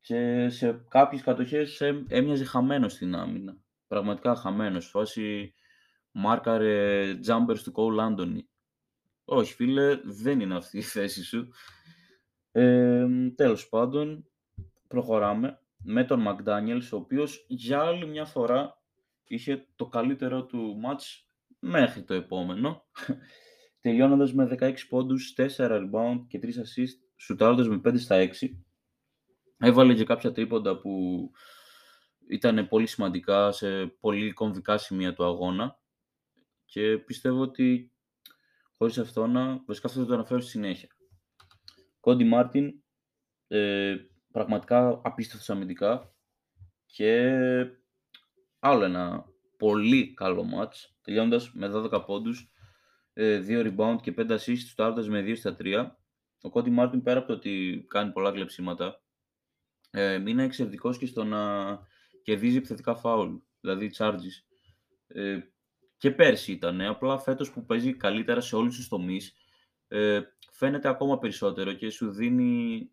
και 0.00 0.48
σε 0.48 0.84
κάποιες 0.88 1.22
κατοχές 1.22 1.80
έμοιαζε 2.08 2.44
χαμένος 2.44 2.92
στην 2.92 3.14
άμυνα. 3.14 3.56
Πραγματικά 3.86 4.34
χαμένος. 4.34 4.86
Φάση 4.86 5.54
μάρκαρε 6.10 7.12
jumpers 7.26 7.58
του 7.62 7.72
Cole 7.74 8.08
Anthony. 8.08 8.38
Όχι 9.24 9.54
φίλε, 9.54 10.00
δεν 10.04 10.40
είναι 10.40 10.56
αυτή 10.56 10.78
η 10.78 10.82
θέση 10.82 11.24
σου. 11.24 11.48
Ε, 12.52 13.06
τέλος 13.34 13.68
πάντων, 13.68 14.28
προχωράμε 14.88 15.60
με 15.84 16.04
τον 16.04 16.26
McDaniels, 16.28 16.88
ο 16.92 16.96
οποίος 16.96 17.44
για 17.48 17.80
άλλη 17.80 18.06
μια 18.06 18.24
φορά 18.24 18.82
είχε 19.24 19.66
το 19.76 19.86
καλύτερο 19.86 20.44
του 20.44 20.80
match 20.86 21.04
μέχρι 21.58 22.02
το 22.02 22.14
επόμενο, 22.14 22.84
τελειώνοντας 23.80 24.34
με 24.34 24.44
16 24.60 24.86
πόντους, 24.88 25.34
4 25.36 25.46
rebound 25.56 26.24
και 26.28 26.38
3 26.38 26.58
assist, 26.58 26.98
σουτάροντας 27.16 27.68
με 27.68 27.78
5 27.78 27.98
στα 27.98 28.16
6. 28.16 28.64
Έβαλε 29.62 29.94
και 29.94 30.04
κάποια 30.04 30.32
τρίποντα 30.32 30.78
που 30.78 31.20
ήταν 32.28 32.68
πολύ 32.68 32.86
σημαντικά 32.86 33.52
σε 33.52 33.86
πολύ 33.86 34.32
κομβικά 34.32 34.78
σημεία 34.78 35.14
του 35.14 35.24
αγώνα 35.24 35.78
και 36.64 36.98
πιστεύω 36.98 37.40
ότι 37.40 37.92
χωρίς 38.76 38.98
αυτό 38.98 39.26
να... 39.26 39.62
Βασικά 39.66 39.86
αυτό 39.86 40.00
θα 40.00 40.06
το 40.06 40.14
αναφέρω 40.14 40.40
στη 40.40 40.50
συνέχεια. 40.50 40.88
Cody 42.00 42.24
Martin, 42.24 42.82
ε, 43.46 43.96
πραγματικά 44.32 45.00
απίστευτος 45.04 45.50
αμυντικά 45.50 46.14
και 46.86 47.32
άλλο 48.58 48.84
ένα 48.84 49.24
πολύ 49.56 50.14
καλό 50.14 50.44
ματς, 50.44 50.96
τελειώνοντας 51.02 51.52
με 51.52 51.68
12 51.68 52.04
πόντους, 52.06 52.52
2 53.12 53.58
ε, 53.58 53.62
rebound 53.64 53.96
και 54.02 54.12
5 54.12 54.38
assists, 54.38 54.56
σουτάροντας 54.56 55.08
με 55.08 55.20
2 55.22 55.36
στα 55.36 55.56
3. 55.56 55.96
Ο 56.40 56.50
Cody 56.50 56.70
Martin 56.70 57.02
πέρα 57.02 57.18
από 57.18 57.28
το 57.28 57.34
ότι 57.34 57.84
κάνει 57.88 58.12
πολλά 58.12 58.32
κλεψίματα, 58.32 59.02
ε, 59.90 60.14
είναι 60.14 60.42
εξαιρετικός 60.42 60.98
και 60.98 61.06
στο 61.06 61.24
να 61.24 61.68
κερδίζει 62.22 62.56
επιθετικά 62.56 62.96
φάουλ, 62.96 63.34
δηλαδή 63.60 63.90
charges. 63.98 64.44
Ε, 65.06 65.38
και 65.96 66.10
πέρσι 66.10 66.52
ήταν. 66.52 66.80
Απλά 66.80 67.18
φέτος 67.18 67.52
που 67.52 67.64
παίζει 67.64 67.96
καλύτερα 67.96 68.40
σε 68.40 68.56
όλους 68.56 68.76
τους 68.76 68.88
τομείς, 68.88 69.34
ε, 69.88 70.20
φαίνεται 70.50 70.88
ακόμα 70.88 71.18
περισσότερο 71.18 71.72
και 71.72 71.90
σου 71.90 72.10
δίνει. 72.10 72.90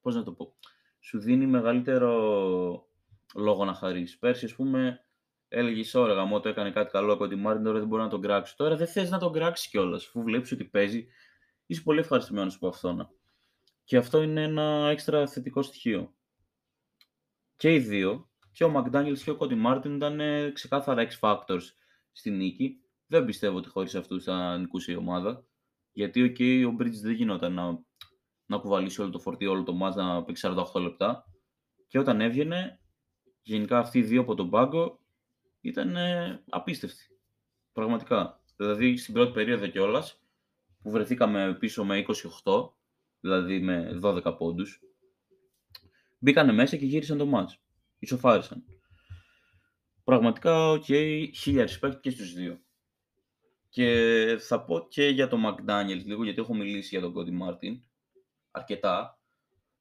Πώς 0.00 0.14
να 0.14 0.22
το 0.22 0.32
πω. 0.32 0.54
Σου 1.00 1.18
δίνει 1.18 1.46
μεγαλύτερο 1.46 2.88
λόγο 3.34 3.64
να 3.64 3.74
χαρείς. 3.74 4.18
Πέρσι, 4.18 4.44
ας 4.44 4.54
πούμε, 4.54 5.04
έλεγες 5.48 5.94
ωραία 5.94 6.12
γαμώτο 6.12 6.48
έκανε 6.48 6.70
κάτι 6.70 6.90
καλό 6.90 7.12
ο 7.12 7.26
Cody 7.26 7.36
Martin, 7.36 7.64
τώρα 7.64 7.78
δεν 7.78 7.88
μπορείς 7.88 8.02
να 8.02 8.08
τον 8.08 8.20
κράξεις. 8.20 8.56
Τώρα 8.56 8.76
δεν 8.76 8.86
θες 8.86 9.10
να 9.10 9.18
τον 9.18 9.32
κράξεις 9.32 9.68
κιόλας. 9.68 10.06
Αφού 10.06 10.22
βλέπεις 10.22 10.52
ότι 10.52 10.64
παίζει, 10.64 11.06
είσαι 11.66 11.82
πολύ 11.82 11.98
ευχαριστημένος 11.98 12.54
από 12.54 12.68
αυτό. 12.68 13.10
Και 13.84 13.96
αυτό 13.96 14.22
είναι 14.22 14.42
ένα 14.42 14.88
έξτρα 14.90 15.26
θετικό 15.26 15.62
στοιχείο. 15.62 16.14
Και 17.56 17.74
οι 17.74 17.78
δύο 17.78 18.28
και 18.52 18.64
ο 18.64 18.72
McDaniels 18.76 19.18
και 19.24 19.30
ο 19.30 19.36
Cody 19.40 19.54
Martin 19.54 19.94
ήταν 19.94 20.20
ε, 20.20 20.50
ξεκάθαρα 20.50 21.08
X-Factors 21.10 21.62
στη 22.12 22.30
νίκη. 22.30 22.80
Δεν 23.06 23.24
πιστεύω 23.24 23.56
ότι 23.56 23.68
χωρίς 23.68 23.94
αυτούς 23.94 24.24
θα 24.24 24.58
νικούσε 24.58 24.92
η 24.92 24.94
ομάδα. 24.94 25.46
Γιατί 25.92 26.34
okay, 26.36 26.72
ο 26.72 26.76
Bridges 26.80 27.00
δεν 27.02 27.12
γινόταν 27.12 27.52
να, 27.52 27.84
να 28.46 28.58
κουβαλήσει 28.58 29.00
όλο 29.00 29.10
το 29.10 29.18
φορτίο, 29.18 29.50
όλο 29.50 29.62
το 29.62 29.72
μάτς, 29.72 29.96
να 29.96 30.24
παίξει 30.24 30.48
48 30.74 30.80
λεπτά. 30.80 31.24
Και 31.86 31.98
όταν 31.98 32.20
έβγαινε, 32.20 32.80
γενικά 33.42 33.78
αυτοί 33.78 33.98
οι 33.98 34.02
δύο 34.02 34.20
από 34.20 34.34
τον 34.34 34.50
πάγκο 34.50 35.00
ήταν 35.60 35.96
ε, 35.96 36.42
απίστευτοι. 36.48 37.04
Πραγματικά. 37.72 38.42
Δηλαδή 38.56 38.96
στην 38.96 39.14
πρώτη 39.14 39.32
περίοδο 39.32 39.66
κιόλας, 39.66 40.20
που 40.82 40.90
βρεθήκαμε 40.90 41.56
πίσω 41.58 41.84
με 41.84 42.04
28, 42.42 42.70
δηλαδή 43.24 43.60
με 43.60 43.98
12 44.02 44.34
πόντους, 44.38 44.80
μπήκανε 46.18 46.52
μέσα 46.52 46.76
και 46.76 46.84
γύρισαν 46.84 47.18
το 47.18 47.26
μάτς 47.26 47.58
ισοφάρισαν. 47.98 48.64
Πραγματικά, 50.04 50.70
OK, 50.70 50.84
okay, 50.88 51.28
χίλια 51.34 51.68
respect 51.68 52.00
και 52.00 52.10
στους 52.10 52.32
δύο. 52.32 52.60
Και 53.68 54.36
θα 54.40 54.64
πω 54.64 54.86
και 54.88 55.08
για 55.08 55.28
τον 55.28 55.42
McDaniels 55.46 56.04
λίγο, 56.04 56.24
γιατί 56.24 56.40
έχω 56.40 56.54
μιλήσει 56.54 56.98
για 56.98 57.00
τον 57.00 57.14
Cody 57.16 57.48
Martin 57.48 57.80
αρκετά. 58.50 59.18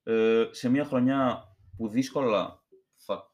Ε, 0.03 0.47
σε 0.51 0.69
μια 0.69 0.85
χρονιά 0.85 1.43
που 1.77 1.87
δύσκολα, 1.87 2.63
θα, 2.95 3.31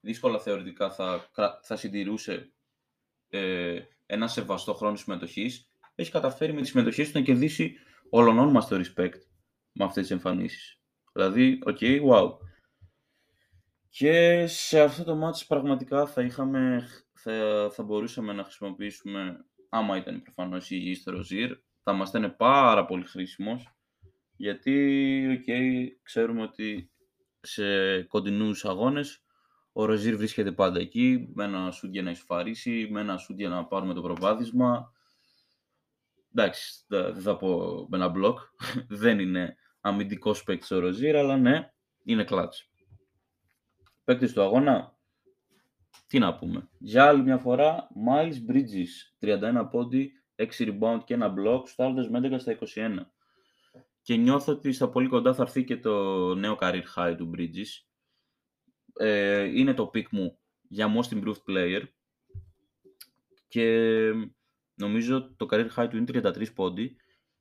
δύσκολα 0.00 0.38
θεωρητικά 0.38 0.90
θα, 0.90 1.30
θα 1.62 1.76
συντηρούσε 1.76 2.52
ε, 3.28 3.80
ένα 4.06 4.28
σεβαστό 4.28 4.74
χρόνο 4.74 4.96
συμμετοχής, 4.96 5.70
έχει 5.94 6.10
καταφέρει 6.10 6.52
με 6.52 6.60
τις 6.60 6.70
συμμετοχές 6.70 7.10
του 7.10 7.18
να 7.18 7.24
κερδίσει 7.24 7.74
όλων 8.10 8.50
μας 8.50 8.68
το 8.68 8.76
respect 8.76 9.29
με 9.72 9.84
αυτές 9.84 10.02
τις 10.02 10.10
εμφανίσεις. 10.10 10.80
Δηλαδή, 11.12 11.58
OK, 11.64 11.78
okay, 11.80 12.00
wow. 12.02 12.30
Και 13.88 14.46
σε 14.46 14.80
αυτό 14.80 15.04
το 15.04 15.16
ματς 15.16 15.44
πραγματικά 15.48 16.06
θα, 16.06 16.22
είχαμε, 16.22 16.88
θα, 17.12 17.68
θα 17.72 17.82
μπορούσαμε 17.82 18.32
να 18.32 18.44
χρησιμοποιήσουμε, 18.44 19.44
άμα 19.68 19.96
ήταν 19.96 20.22
προφανώς 20.22 20.70
υγιής 20.70 20.98
ο 20.98 21.10
Rozier, 21.10 21.56
θα 21.82 21.92
μας 21.92 22.08
ήταν 22.08 22.36
πάρα 22.36 22.84
πολύ 22.84 23.04
χρήσιμος, 23.04 23.74
γιατί 24.36 25.42
okay, 25.46 25.86
ξέρουμε 26.02 26.42
ότι 26.42 26.90
σε 27.40 28.02
κοντινούς 28.02 28.64
αγώνες 28.64 29.24
ο 29.72 29.84
Rozier 29.84 30.16
βρίσκεται 30.16 30.52
πάντα 30.52 30.80
εκεί, 30.80 31.30
με 31.34 31.44
ένα 31.44 31.70
σουτ 31.70 31.88
για 31.88 32.02
να 32.02 32.10
ισοφαρίσει, 32.10 32.88
με 32.90 33.00
ένα 33.00 33.16
σουτ 33.16 33.34
για 33.34 33.48
να 33.48 33.66
πάρουμε 33.66 33.94
το 33.94 34.02
προβάδισμα. 34.02 34.92
Εντάξει, 36.34 36.84
δεν 36.86 37.20
θα 37.20 37.36
πω 37.36 37.86
με 37.90 37.96
ένα 37.96 38.08
μπλοκ, 38.08 38.38
δεν 39.02 39.18
είναι 39.18 39.56
αμυντικός 39.80 40.42
παίκτης 40.42 40.70
ο 40.70 40.78
Ροζίρ, 40.78 41.16
αλλά 41.16 41.36
ναι, 41.36 41.72
είναι 42.04 42.24
κλάτς 42.24 42.70
παίκτης 44.10 44.32
του 44.32 44.42
αγώνα. 44.42 44.98
τι 46.06 46.18
να 46.18 46.36
πούμε. 46.36 46.68
Για 46.78 47.04
άλλη 47.06 47.22
μια 47.22 47.38
φορά, 47.38 47.88
Miles 48.08 48.50
Bridges, 48.50 49.26
31 49.64 49.68
πόντι, 49.70 50.12
6 50.36 50.46
rebound 50.58 51.00
και 51.04 51.14
ένα 51.14 51.34
block, 51.38 51.62
στάλοντας 51.66 52.08
με 52.08 52.20
11 52.22 52.34
στα 52.38 52.58
21. 52.74 53.12
Και 54.02 54.16
νιώθω 54.16 54.52
ότι 54.52 54.72
στα 54.72 54.88
πολύ 54.90 55.08
κοντά 55.08 55.34
θα 55.34 55.42
έρθει 55.42 55.64
και 55.64 55.76
το 55.76 56.34
νέο 56.34 56.56
career 56.60 56.82
high 56.96 57.14
του 57.18 57.30
Bridges. 57.36 57.86
Ε, 58.94 59.42
είναι 59.42 59.74
το 59.74 59.90
pick 59.94 60.08
μου 60.10 60.38
για 60.68 60.94
most 60.96 61.14
improved 61.14 61.44
player. 61.48 61.82
Και 63.48 64.10
νομίζω 64.80 65.34
το 65.36 65.46
career 65.50 65.68
high 65.76 65.88
του 65.90 65.96
είναι 65.96 66.22
33 66.22 66.54
πόντι. 66.54 66.96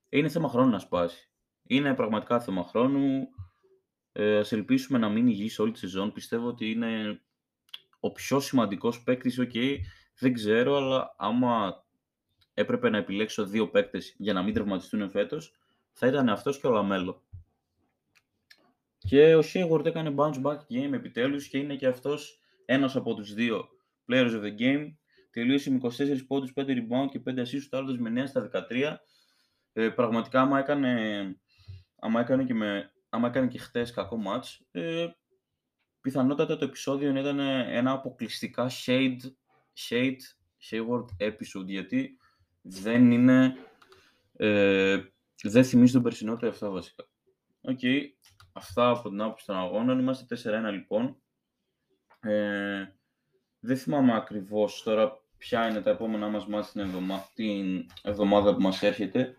Είναι 0.10 0.30
θέμα 0.30 0.50
χρόνου 0.50 0.70
να 0.70 0.80
σπάσει. 0.80 1.32
Είναι 1.64 1.96
πραγματικά 1.96 2.40
θέμα 2.40 2.64
χρόνου. 2.64 3.28
Ε, 4.12 4.38
ας 4.38 4.52
ελπίσουμε 4.52 4.98
να 4.98 5.10
μείνει 5.10 5.32
υγιής 5.32 5.60
όλη 5.60 5.72
τη 5.72 5.80
σεζόν. 5.80 6.12
Πιστεύω 6.12 6.48
ότι 6.48 6.72
είναι 6.72 7.22
ο 8.00 8.12
πιο 8.12 8.40
σημαντικός 8.40 9.04
παίκτης, 9.04 9.40
ok, 9.42 9.78
δεν 10.20 10.34
ξέρω, 10.34 10.76
αλλά 10.76 11.16
άμα 11.18 11.84
έπρεπε 12.54 12.90
να 12.90 12.98
επιλέξω 12.98 13.46
δύο 13.46 13.70
παίκτες 13.70 14.16
για 14.18 14.34
να 14.34 14.44
μην 14.44 14.54
τραυματιστούν 14.54 15.10
φέτος, 15.10 15.56
θα 15.92 16.08
ήταν 16.08 16.30
αυτός 16.30 16.60
και 16.60 16.68
ο 16.68 16.72
Λαμέλο. 16.72 17.24
Και 18.98 19.36
ο 19.36 19.42
Hayward 19.54 19.86
έκανε 19.86 20.14
bounce 20.18 20.42
back 20.42 20.58
game 20.58 20.94
επιτέλους 20.94 21.48
και 21.48 21.58
είναι 21.58 21.76
και 21.76 21.88
αυτός 21.88 22.42
ένας 22.66 22.96
από 22.96 23.16
τους 23.16 23.34
δύο 23.34 23.70
players 24.08 24.32
of 24.32 24.42
the 24.44 24.60
game. 24.60 24.94
Τελείωσε 25.30 25.72
με 25.72 25.80
24 25.82 26.26
πόντους, 26.28 26.54
5 26.56 26.62
rebound 26.62 27.08
και 27.10 27.22
5 27.26 27.40
assists, 27.40 27.68
το 27.70 27.96
με 28.00 28.24
9 28.24 28.28
στα 28.28 28.42
13. 28.42 28.98
Ε, 29.74 29.90
πραγματικά, 29.90 30.42
άμα 30.42 30.60
έκανε, 30.60 31.40
άμα 32.00 32.20
έκανε 32.20 32.44
και, 32.44 32.54
με, 32.54 32.94
άμα 33.10 33.28
έκανε 33.28 33.48
και 33.48 33.58
χτες 33.58 33.92
κακό 33.92 34.20
match, 34.28 34.66
ε, 34.72 35.08
πιθανότατα 36.02 36.58
το 36.58 36.66
επεισόδιο 36.66 37.16
ήταν 37.16 37.40
ένα 37.40 37.92
αποκλειστικά 37.92 38.70
shade, 38.86 39.20
shade, 39.90 40.18
Hayward 40.70 41.06
episode, 41.28 41.66
γιατί 41.66 42.18
δεν 42.62 43.12
είναι, 43.12 43.56
ε, 44.34 45.04
δεν 45.44 45.64
θυμίζει 45.64 45.94
τον 45.94 46.04
περσινό 46.04 46.38
του 46.38 46.48
αυτό 46.48 46.72
βασικά. 46.72 47.08
Οκ, 47.62 47.80
okay. 47.82 48.02
αυτά 48.54 48.90
από 48.90 49.10
την 49.10 49.22
άποψη 49.22 49.46
των 49.46 49.56
αγώνων. 49.56 50.00
Είμαστε 50.00 50.26
4-1 50.68 50.72
λοιπόν. 50.72 51.22
Ε, 52.20 52.94
δεν 53.60 53.78
θυμάμαι 53.78 54.16
ακριβώς 54.16 54.84
τώρα 54.84 55.19
ποια 55.40 55.70
είναι 55.70 55.82
τα 55.82 55.90
επόμενά 55.90 56.28
μας 56.28 56.48
μάτια 56.48 56.72
την, 56.72 56.82
εβδομα... 56.82 57.30
την 57.34 57.86
εβδομάδα 58.02 58.54
που 58.54 58.62
μας 58.62 58.84
έρχεται. 58.84 59.36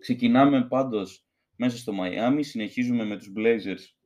Ξεκινάμε 0.00 0.66
πάντως 0.66 1.26
μέσα 1.56 1.76
στο 1.76 1.92
Μαϊάμι, 1.92 2.42
συνεχίζουμε 2.42 3.04
με 3.04 3.16
τους 3.16 3.32
Blazers 3.36 3.96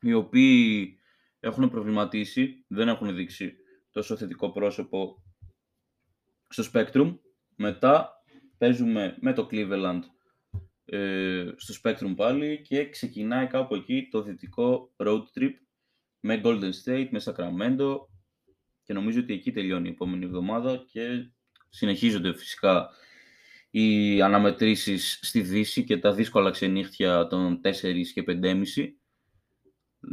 οι 0.00 0.12
οποίοι 0.12 0.96
έχουν 1.40 1.70
προβληματίσει, 1.70 2.64
δεν 2.68 2.88
έχουν 2.88 3.14
δείξει 3.14 3.54
τόσο 3.90 4.16
θετικό 4.16 4.52
πρόσωπο 4.52 5.22
στο 6.48 6.64
Spectrum. 6.72 7.18
Μετά 7.56 8.12
παίζουμε 8.58 9.16
με 9.20 9.32
το 9.32 9.48
Cleveland 9.50 10.00
ε, 10.84 11.50
στο 11.56 11.74
Spectrum 11.82 12.14
πάλι 12.16 12.62
και 12.62 12.88
ξεκινάει 12.88 13.46
κάπου 13.46 13.74
εκεί 13.74 14.08
το 14.10 14.22
δυτικό 14.22 14.94
road 14.96 15.22
trip 15.34 15.52
με 16.20 16.40
Golden 16.44 16.70
State, 16.84 17.08
με 17.10 17.20
Sacramento 17.24 17.96
και 18.82 18.92
νομίζω 18.92 19.20
ότι 19.20 19.32
εκεί 19.32 19.52
τελειώνει 19.52 19.88
η 19.88 19.92
επόμενη 19.92 20.24
εβδομάδα 20.24 20.84
και 20.92 21.30
συνεχίζονται 21.68 22.34
φυσικά 22.34 22.90
οι 23.70 24.22
αναμετρήσεις 24.22 25.18
στη 25.22 25.40
Δύση 25.40 25.84
και 25.84 25.98
τα 25.98 26.12
δύσκολα 26.12 26.50
ξενύχτια 26.50 27.26
των 27.26 27.60
4 27.64 27.70
και 28.14 28.24
5,5 28.26 28.64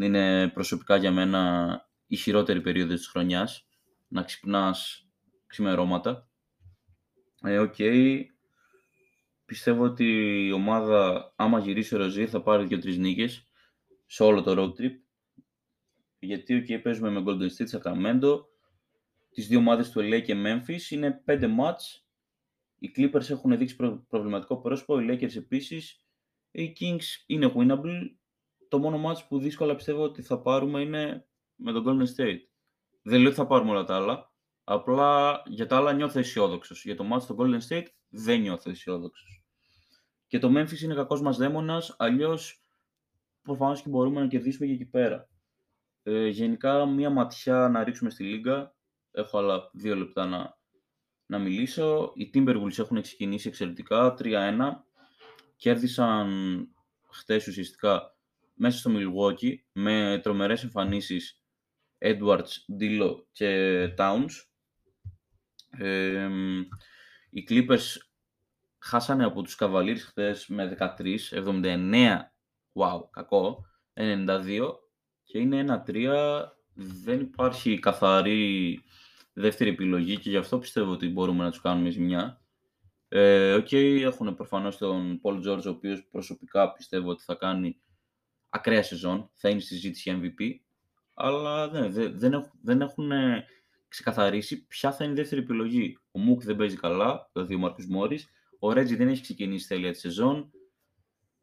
είναι 0.02 0.48
προσωπικά 0.48 0.96
για 0.96 1.12
μένα 1.12 1.90
η 2.08 2.16
χειρότερη 2.16 2.62
περίοδος 2.62 2.98
της 2.98 3.08
χρονιάς. 3.08 3.68
Να 4.08 4.24
ξυπνάς 4.24 5.08
ξημερώματα. 5.48 6.30
Ε, 7.44 7.58
ok. 7.58 7.74
Okay. 7.78 8.24
Πιστεύω 9.46 9.84
ότι 9.84 10.06
η 10.48 10.52
ομάδα, 10.52 11.34
άμα 11.36 11.60
γυρίσει 11.60 11.96
ο 11.96 11.98
Rozier, 11.98 12.28
θα 12.28 12.42
πάρει 12.42 12.66
δύο-τρεις 12.66 12.98
νίκες 12.98 13.44
σε 14.06 14.24
όλο 14.24 14.42
το 14.42 14.52
road 14.58 14.82
trip. 14.82 14.92
Γιατί 16.20 16.66
okay, 16.68 16.82
παίζουμε 16.84 17.10
με 17.10 17.24
Golden 17.26 17.48
State, 17.58 17.80
Sacramento. 17.80 18.40
Τις 19.40 19.48
δύο 19.48 19.60
ομάδες 19.60 19.92
του 19.92 20.00
LA 20.00 20.22
και 20.24 20.36
Memphis 20.46 20.92
είναι 20.92 21.12
πέντε 21.12 21.48
ματς. 21.48 22.08
Οι 22.80 22.92
Clippers 22.96 23.30
έχουν 23.30 23.58
δείξει 23.58 23.76
προβληματικό 24.08 24.58
πρόσωπο, 24.58 25.00
οι 25.00 25.08
Lakers 25.10 25.36
επίσης. 25.36 26.06
Οι 26.52 26.76
Kings 26.80 27.24
είναι 27.26 27.54
winnable 27.56 28.10
το 28.68 28.80
μόνο 28.80 29.10
ματς 29.10 29.18
που 29.28 29.40
δύσκολα 29.40 29.76
πιστεύω 29.76 30.04
ότι 30.04 30.22
θα 30.22 30.42
πάρουμε 30.42 30.82
είναι 30.82 31.28
με 31.56 31.72
τον 31.72 31.84
Golden 31.88 32.16
State. 32.16 32.40
Δεν 33.02 33.20
λέω 33.20 33.28
ότι 33.28 33.38
θα 33.38 33.48
πάρουμε 33.48 33.72
όλα 33.72 33.84
τα 33.84 33.96
άλλα. 33.96 34.34
Απλά 34.64 35.42
για 35.48 35.66
τα 35.66 35.78
άλλα 35.78 35.94
νιώθω 35.94 36.20
αισιόδοξος. 36.20 36.84
Για 36.84 36.96
το 36.96 37.06
match 37.14 37.22
στο 37.22 37.36
Golden 37.40 37.60
State 37.70 37.88
δεν 38.10 38.42
νιώθω 38.42 38.72
αισιόδοξος. 38.72 39.44
Και 40.28 40.40
το 40.40 40.48
Memphis 40.56 40.80
είναι 40.84 40.96
κακός 40.96 41.22
μας 41.22 41.38
δαίμονας, 41.38 41.96
αλλιώς 41.98 42.64
προφανώς 43.42 43.82
και 43.82 43.90
μπορούμε 43.90 44.22
να 44.22 44.28
κερδίσουμε 44.28 44.68
και 44.68 44.74
εκεί 44.74 44.86
πέρα. 44.86 45.30
Ε, 46.04 46.28
γενικά, 46.28 46.86
μία 46.86 47.10
ματιά 47.10 47.70
να 47.70 47.84
ρίξουμε 47.84 48.10
στη 48.10 48.24
λίγα. 48.24 48.78
Έχω 49.12 49.38
άλλα 49.38 49.70
δύο 49.74 49.96
λεπτά 49.96 50.26
να, 50.26 50.58
να 51.26 51.40
μιλήσω. 51.40 52.12
Οι 52.16 52.32
Timberwolves 52.34 52.80
έχουν 52.80 53.02
ξεκινήσει 53.02 53.48
εξαιρετικά, 53.48 54.16
3-1. 54.20 54.58
Κέρδισαν 55.56 56.30
χτες 57.12 57.48
ουσιαστικά 57.48 58.16
μέσα 58.54 58.78
στο 58.78 58.92
Milwaukee 58.94 59.54
με 59.72 60.20
τρομερές 60.24 60.64
εμφανίσεις 60.64 61.44
Edwards, 61.98 62.80
Dilo 62.80 63.16
και 63.32 63.94
Towns. 63.98 64.32
Ε, 65.70 66.30
οι 67.30 67.48
Clippers 67.50 67.98
χάσανε 68.80 69.26
από 69.26 69.42
τους 69.42 69.58
Cavaliers 69.60 70.00
χθες 70.00 70.48
με 70.48 70.66
13, 70.98 71.32
79, 71.32 72.32
wow, 72.74 73.10
κακό, 73.10 73.66
92 73.94 74.80
και 75.24 75.40
είναι 75.40 75.84
1-3, 75.88 76.46
δεν 76.80 77.20
υπάρχει 77.20 77.80
καθαρή 77.80 78.80
δεύτερη 79.34 79.70
επιλογή 79.70 80.18
και 80.18 80.30
γι' 80.30 80.38
αυτό 80.38 80.60
πιστεύω 80.60 80.92
ότι 80.92 81.10
μπορούμε 81.10 81.44
να 81.44 81.50
τους 81.50 81.62
κάνουμε 81.62 81.90
ζημιά. 81.90 82.42
Ε, 83.08 83.56
okay, 83.56 84.00
έχουν 84.02 84.36
προφανώς 84.36 84.78
τον 84.78 85.22
Paul 85.24 85.48
George, 85.48 85.64
ο 85.66 85.70
οποίος 85.70 86.08
προσωπικά 86.12 86.74
πιστεύω 86.74 87.10
ότι 87.10 87.24
θα 87.24 87.36
κάνει 87.36 87.80
ακραία 88.50 88.84
σεζόν, 88.84 89.30
θα 89.34 89.50
είναι 89.50 89.60
στη 89.60 89.74
συζήτηση 89.74 90.22
MVP, 90.22 90.44
αλλά 91.14 91.70
δεν, 91.70 91.92
δεν, 92.18 92.34
έχουν, 92.34 92.52
δεν 92.62 92.82
έχουν 92.82 93.12
ξεκαθαρίσει 93.88 94.66
ποια 94.66 94.92
θα 94.92 95.04
είναι 95.04 95.14
η 95.14 95.16
δεύτερη 95.16 95.42
επιλογή. 95.42 95.98
Ο 96.12 96.20
Μουκ 96.20 96.44
δεν 96.44 96.56
παίζει 96.56 96.76
καλά, 96.76 97.30
δηλαδή 97.34 97.56
ο 97.56 97.58
Μάρκος 97.58 97.88
Μόρις, 97.88 98.30
ο 98.60 98.74
Ρέτζι 98.74 98.96
δεν 98.96 99.08
έχει 99.08 99.22
ξεκινήσει 99.22 99.68
τέλεια 99.68 99.92
τη 99.92 99.98
σεζόν 99.98 100.52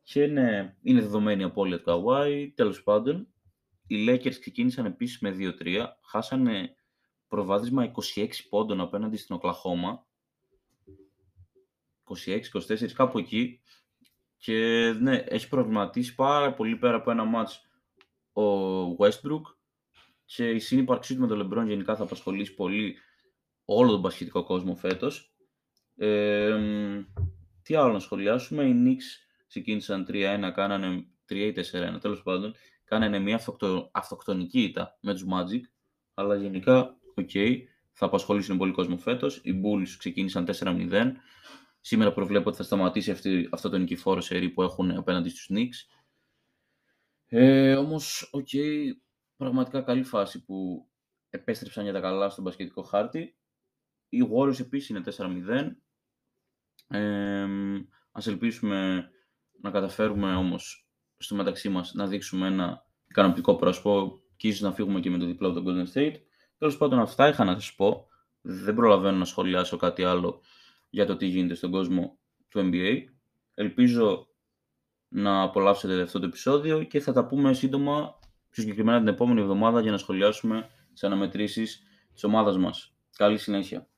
και 0.03 0.23
είναι, 0.23 0.77
είναι 0.83 1.01
δεδομένη 1.01 1.43
η 1.43 1.45
απώλεια 1.45 1.77
του 1.79 1.85
Καουάι. 1.85 2.51
Τέλος 2.51 2.83
πάντων, 2.83 3.29
οι 3.87 4.07
Lakers 4.09 4.39
ξεκίνησαν 4.41 4.85
επίσης 4.85 5.19
με 5.19 5.37
2-3, 5.39 5.85
χάσανε 6.03 6.75
προβάδισμα 7.29 7.93
26 8.15 8.29
πόντων 8.49 8.81
απέναντι 8.81 9.17
στην 9.17 9.35
Οκλαχώμα. 9.35 10.07
26-24, 12.05 12.93
κάπου 12.93 13.19
εκεί. 13.19 13.61
Και 14.37 14.55
ναι, 15.01 15.17
έχει 15.17 15.49
προβληματίσει 15.49 16.15
πάρα 16.15 16.55
πολύ 16.55 16.77
πέρα 16.77 16.97
από 16.97 17.11
ένα 17.11 17.25
ματς 17.25 17.61
ο 18.33 18.97
Westbrook 18.99 19.43
και 20.25 20.51
η 20.51 20.59
συνύπαρξή 20.59 21.15
του 21.15 21.21
με 21.21 21.27
τον 21.27 21.53
LeBron 21.53 21.67
γενικά 21.67 21.97
θα 21.97 22.03
απασχολήσει 22.03 22.55
πολύ 22.55 22.97
όλο 23.65 23.91
τον 23.91 24.03
μπασκετικό 24.03 24.45
κόσμο 24.45 24.77
φέτος. 24.77 25.35
Ε, 25.97 26.59
τι 27.63 27.75
άλλο 27.75 27.93
να 27.93 27.99
σχολιάσουμε, 27.99 28.65
οι 28.65 28.75
Knicks 28.85 29.37
ξεκίνησαν 29.47 30.07
3-1, 30.09 30.51
κάνανε 30.55 31.07
3-4-1, 31.29 31.99
τέλος 32.01 32.23
πάντων, 32.23 32.55
κάνανε 32.87 33.19
μια 33.19 33.35
αυτοκτο, 33.35 33.91
αυτοκτονική 33.93 34.63
ήττα 34.63 34.99
με 35.01 35.13
τους 35.13 35.25
Magic, 35.33 35.61
αλλά 36.15 36.37
γενικά, 36.37 36.99
ok, 37.15 37.31
okay, 37.33 37.59
θα 37.93 38.07
απασχολήσουν 38.07 38.57
πολύ 38.57 38.73
κόσμο 38.73 38.97
φέτος. 38.97 39.41
Οι 39.43 39.61
Bulls 39.65 39.89
ξεκίνησαν 39.99 40.45
4-0, 40.45 41.13
Σήμερα 41.87 42.13
προβλέπω 42.13 42.49
ότι 42.49 42.57
θα 42.57 42.63
σταματήσει 42.63 43.11
αυτή, 43.11 43.49
αυτό 43.53 43.69
το 43.69 43.79
νικηφόρο 43.79 44.21
σερί 44.21 44.51
που 44.51 44.63
έχουν 44.63 44.91
απέναντι 44.91 45.29
στους 45.29 45.51
Knicks. 45.53 45.97
Ε, 47.27 47.75
όμως, 47.75 48.29
ok, 48.33 48.49
okay, 48.53 48.85
πραγματικά 49.37 49.83
καλή 49.83 50.03
φάση 50.03 50.45
που 50.45 50.89
επέστρεψαν 51.31 51.85
για 51.85 51.93
τα 51.93 52.01
καλά 52.01 52.31
στον 52.31 52.45
μπασκετικό 52.45 52.83
χάρτη. 52.83 53.37
Οι 54.09 54.19
Warriors 54.33 54.61
επίσης 54.61 54.89
είναι 54.89 55.01
4-0. 55.01 55.77
Ε, 56.89 57.47
ας 58.11 58.27
ελπίσουμε 58.27 59.11
να 59.61 59.71
καταφέρουμε 59.71 60.37
όμως 60.37 60.86
στο 61.19 61.35
μεταξύ 61.35 61.69
μας 61.69 61.95
να 61.95 62.07
δείξουμε 62.07 62.47
ένα 62.47 62.87
ικανοποιητικό 63.09 63.57
πρόσωπο 63.57 64.21
και 64.37 64.49
ίσως 64.49 64.61
να 64.61 64.73
φύγουμε 64.73 65.01
και 65.01 65.11
με 65.11 65.19
το 65.19 65.27
διπλό 65.27 65.49
από 65.49 65.63
τον 65.63 65.67
Golden 65.67 65.99
State. 65.99 66.15
Τέλος 66.59 66.77
πάντων 66.77 66.99
αυτά 66.99 67.29
είχα 67.29 67.45
να 67.45 67.53
σας 67.53 67.75
πω. 67.75 68.07
Δεν 68.41 68.75
προλαβαίνω 68.75 69.17
να 69.17 69.25
σχολιάσω 69.25 69.77
κάτι 69.77 70.05
άλλο 70.05 70.41
για 70.91 71.07
το 71.07 71.17
τι 71.17 71.27
γίνεται 71.27 71.55
στον 71.55 71.71
κόσμο 71.71 72.19
του 72.49 72.71
NBA. 72.73 73.05
Ελπίζω 73.55 74.29
να 75.09 75.43
απολαύσετε 75.43 76.03
αυτό 76.03 76.19
το 76.19 76.27
επεισόδιο 76.27 76.83
και 76.83 77.01
θα 77.01 77.13
τα 77.13 77.27
πούμε 77.27 77.53
σύντομα 77.53 78.19
πιο 78.51 78.63
συγκεκριμένα 78.63 78.99
την 78.99 79.09
επόμενη 79.09 79.41
εβδομάδα 79.41 79.81
για 79.81 79.91
να 79.91 79.99
σχολιάσουμε 79.99 80.71
τις 80.93 81.05
αναμετρήσεις 81.05 81.83
της 82.13 82.25
ομάδας 82.25 82.59
μας. 82.59 82.95
Καλή 83.17 83.39
συνέχεια. 83.39 83.89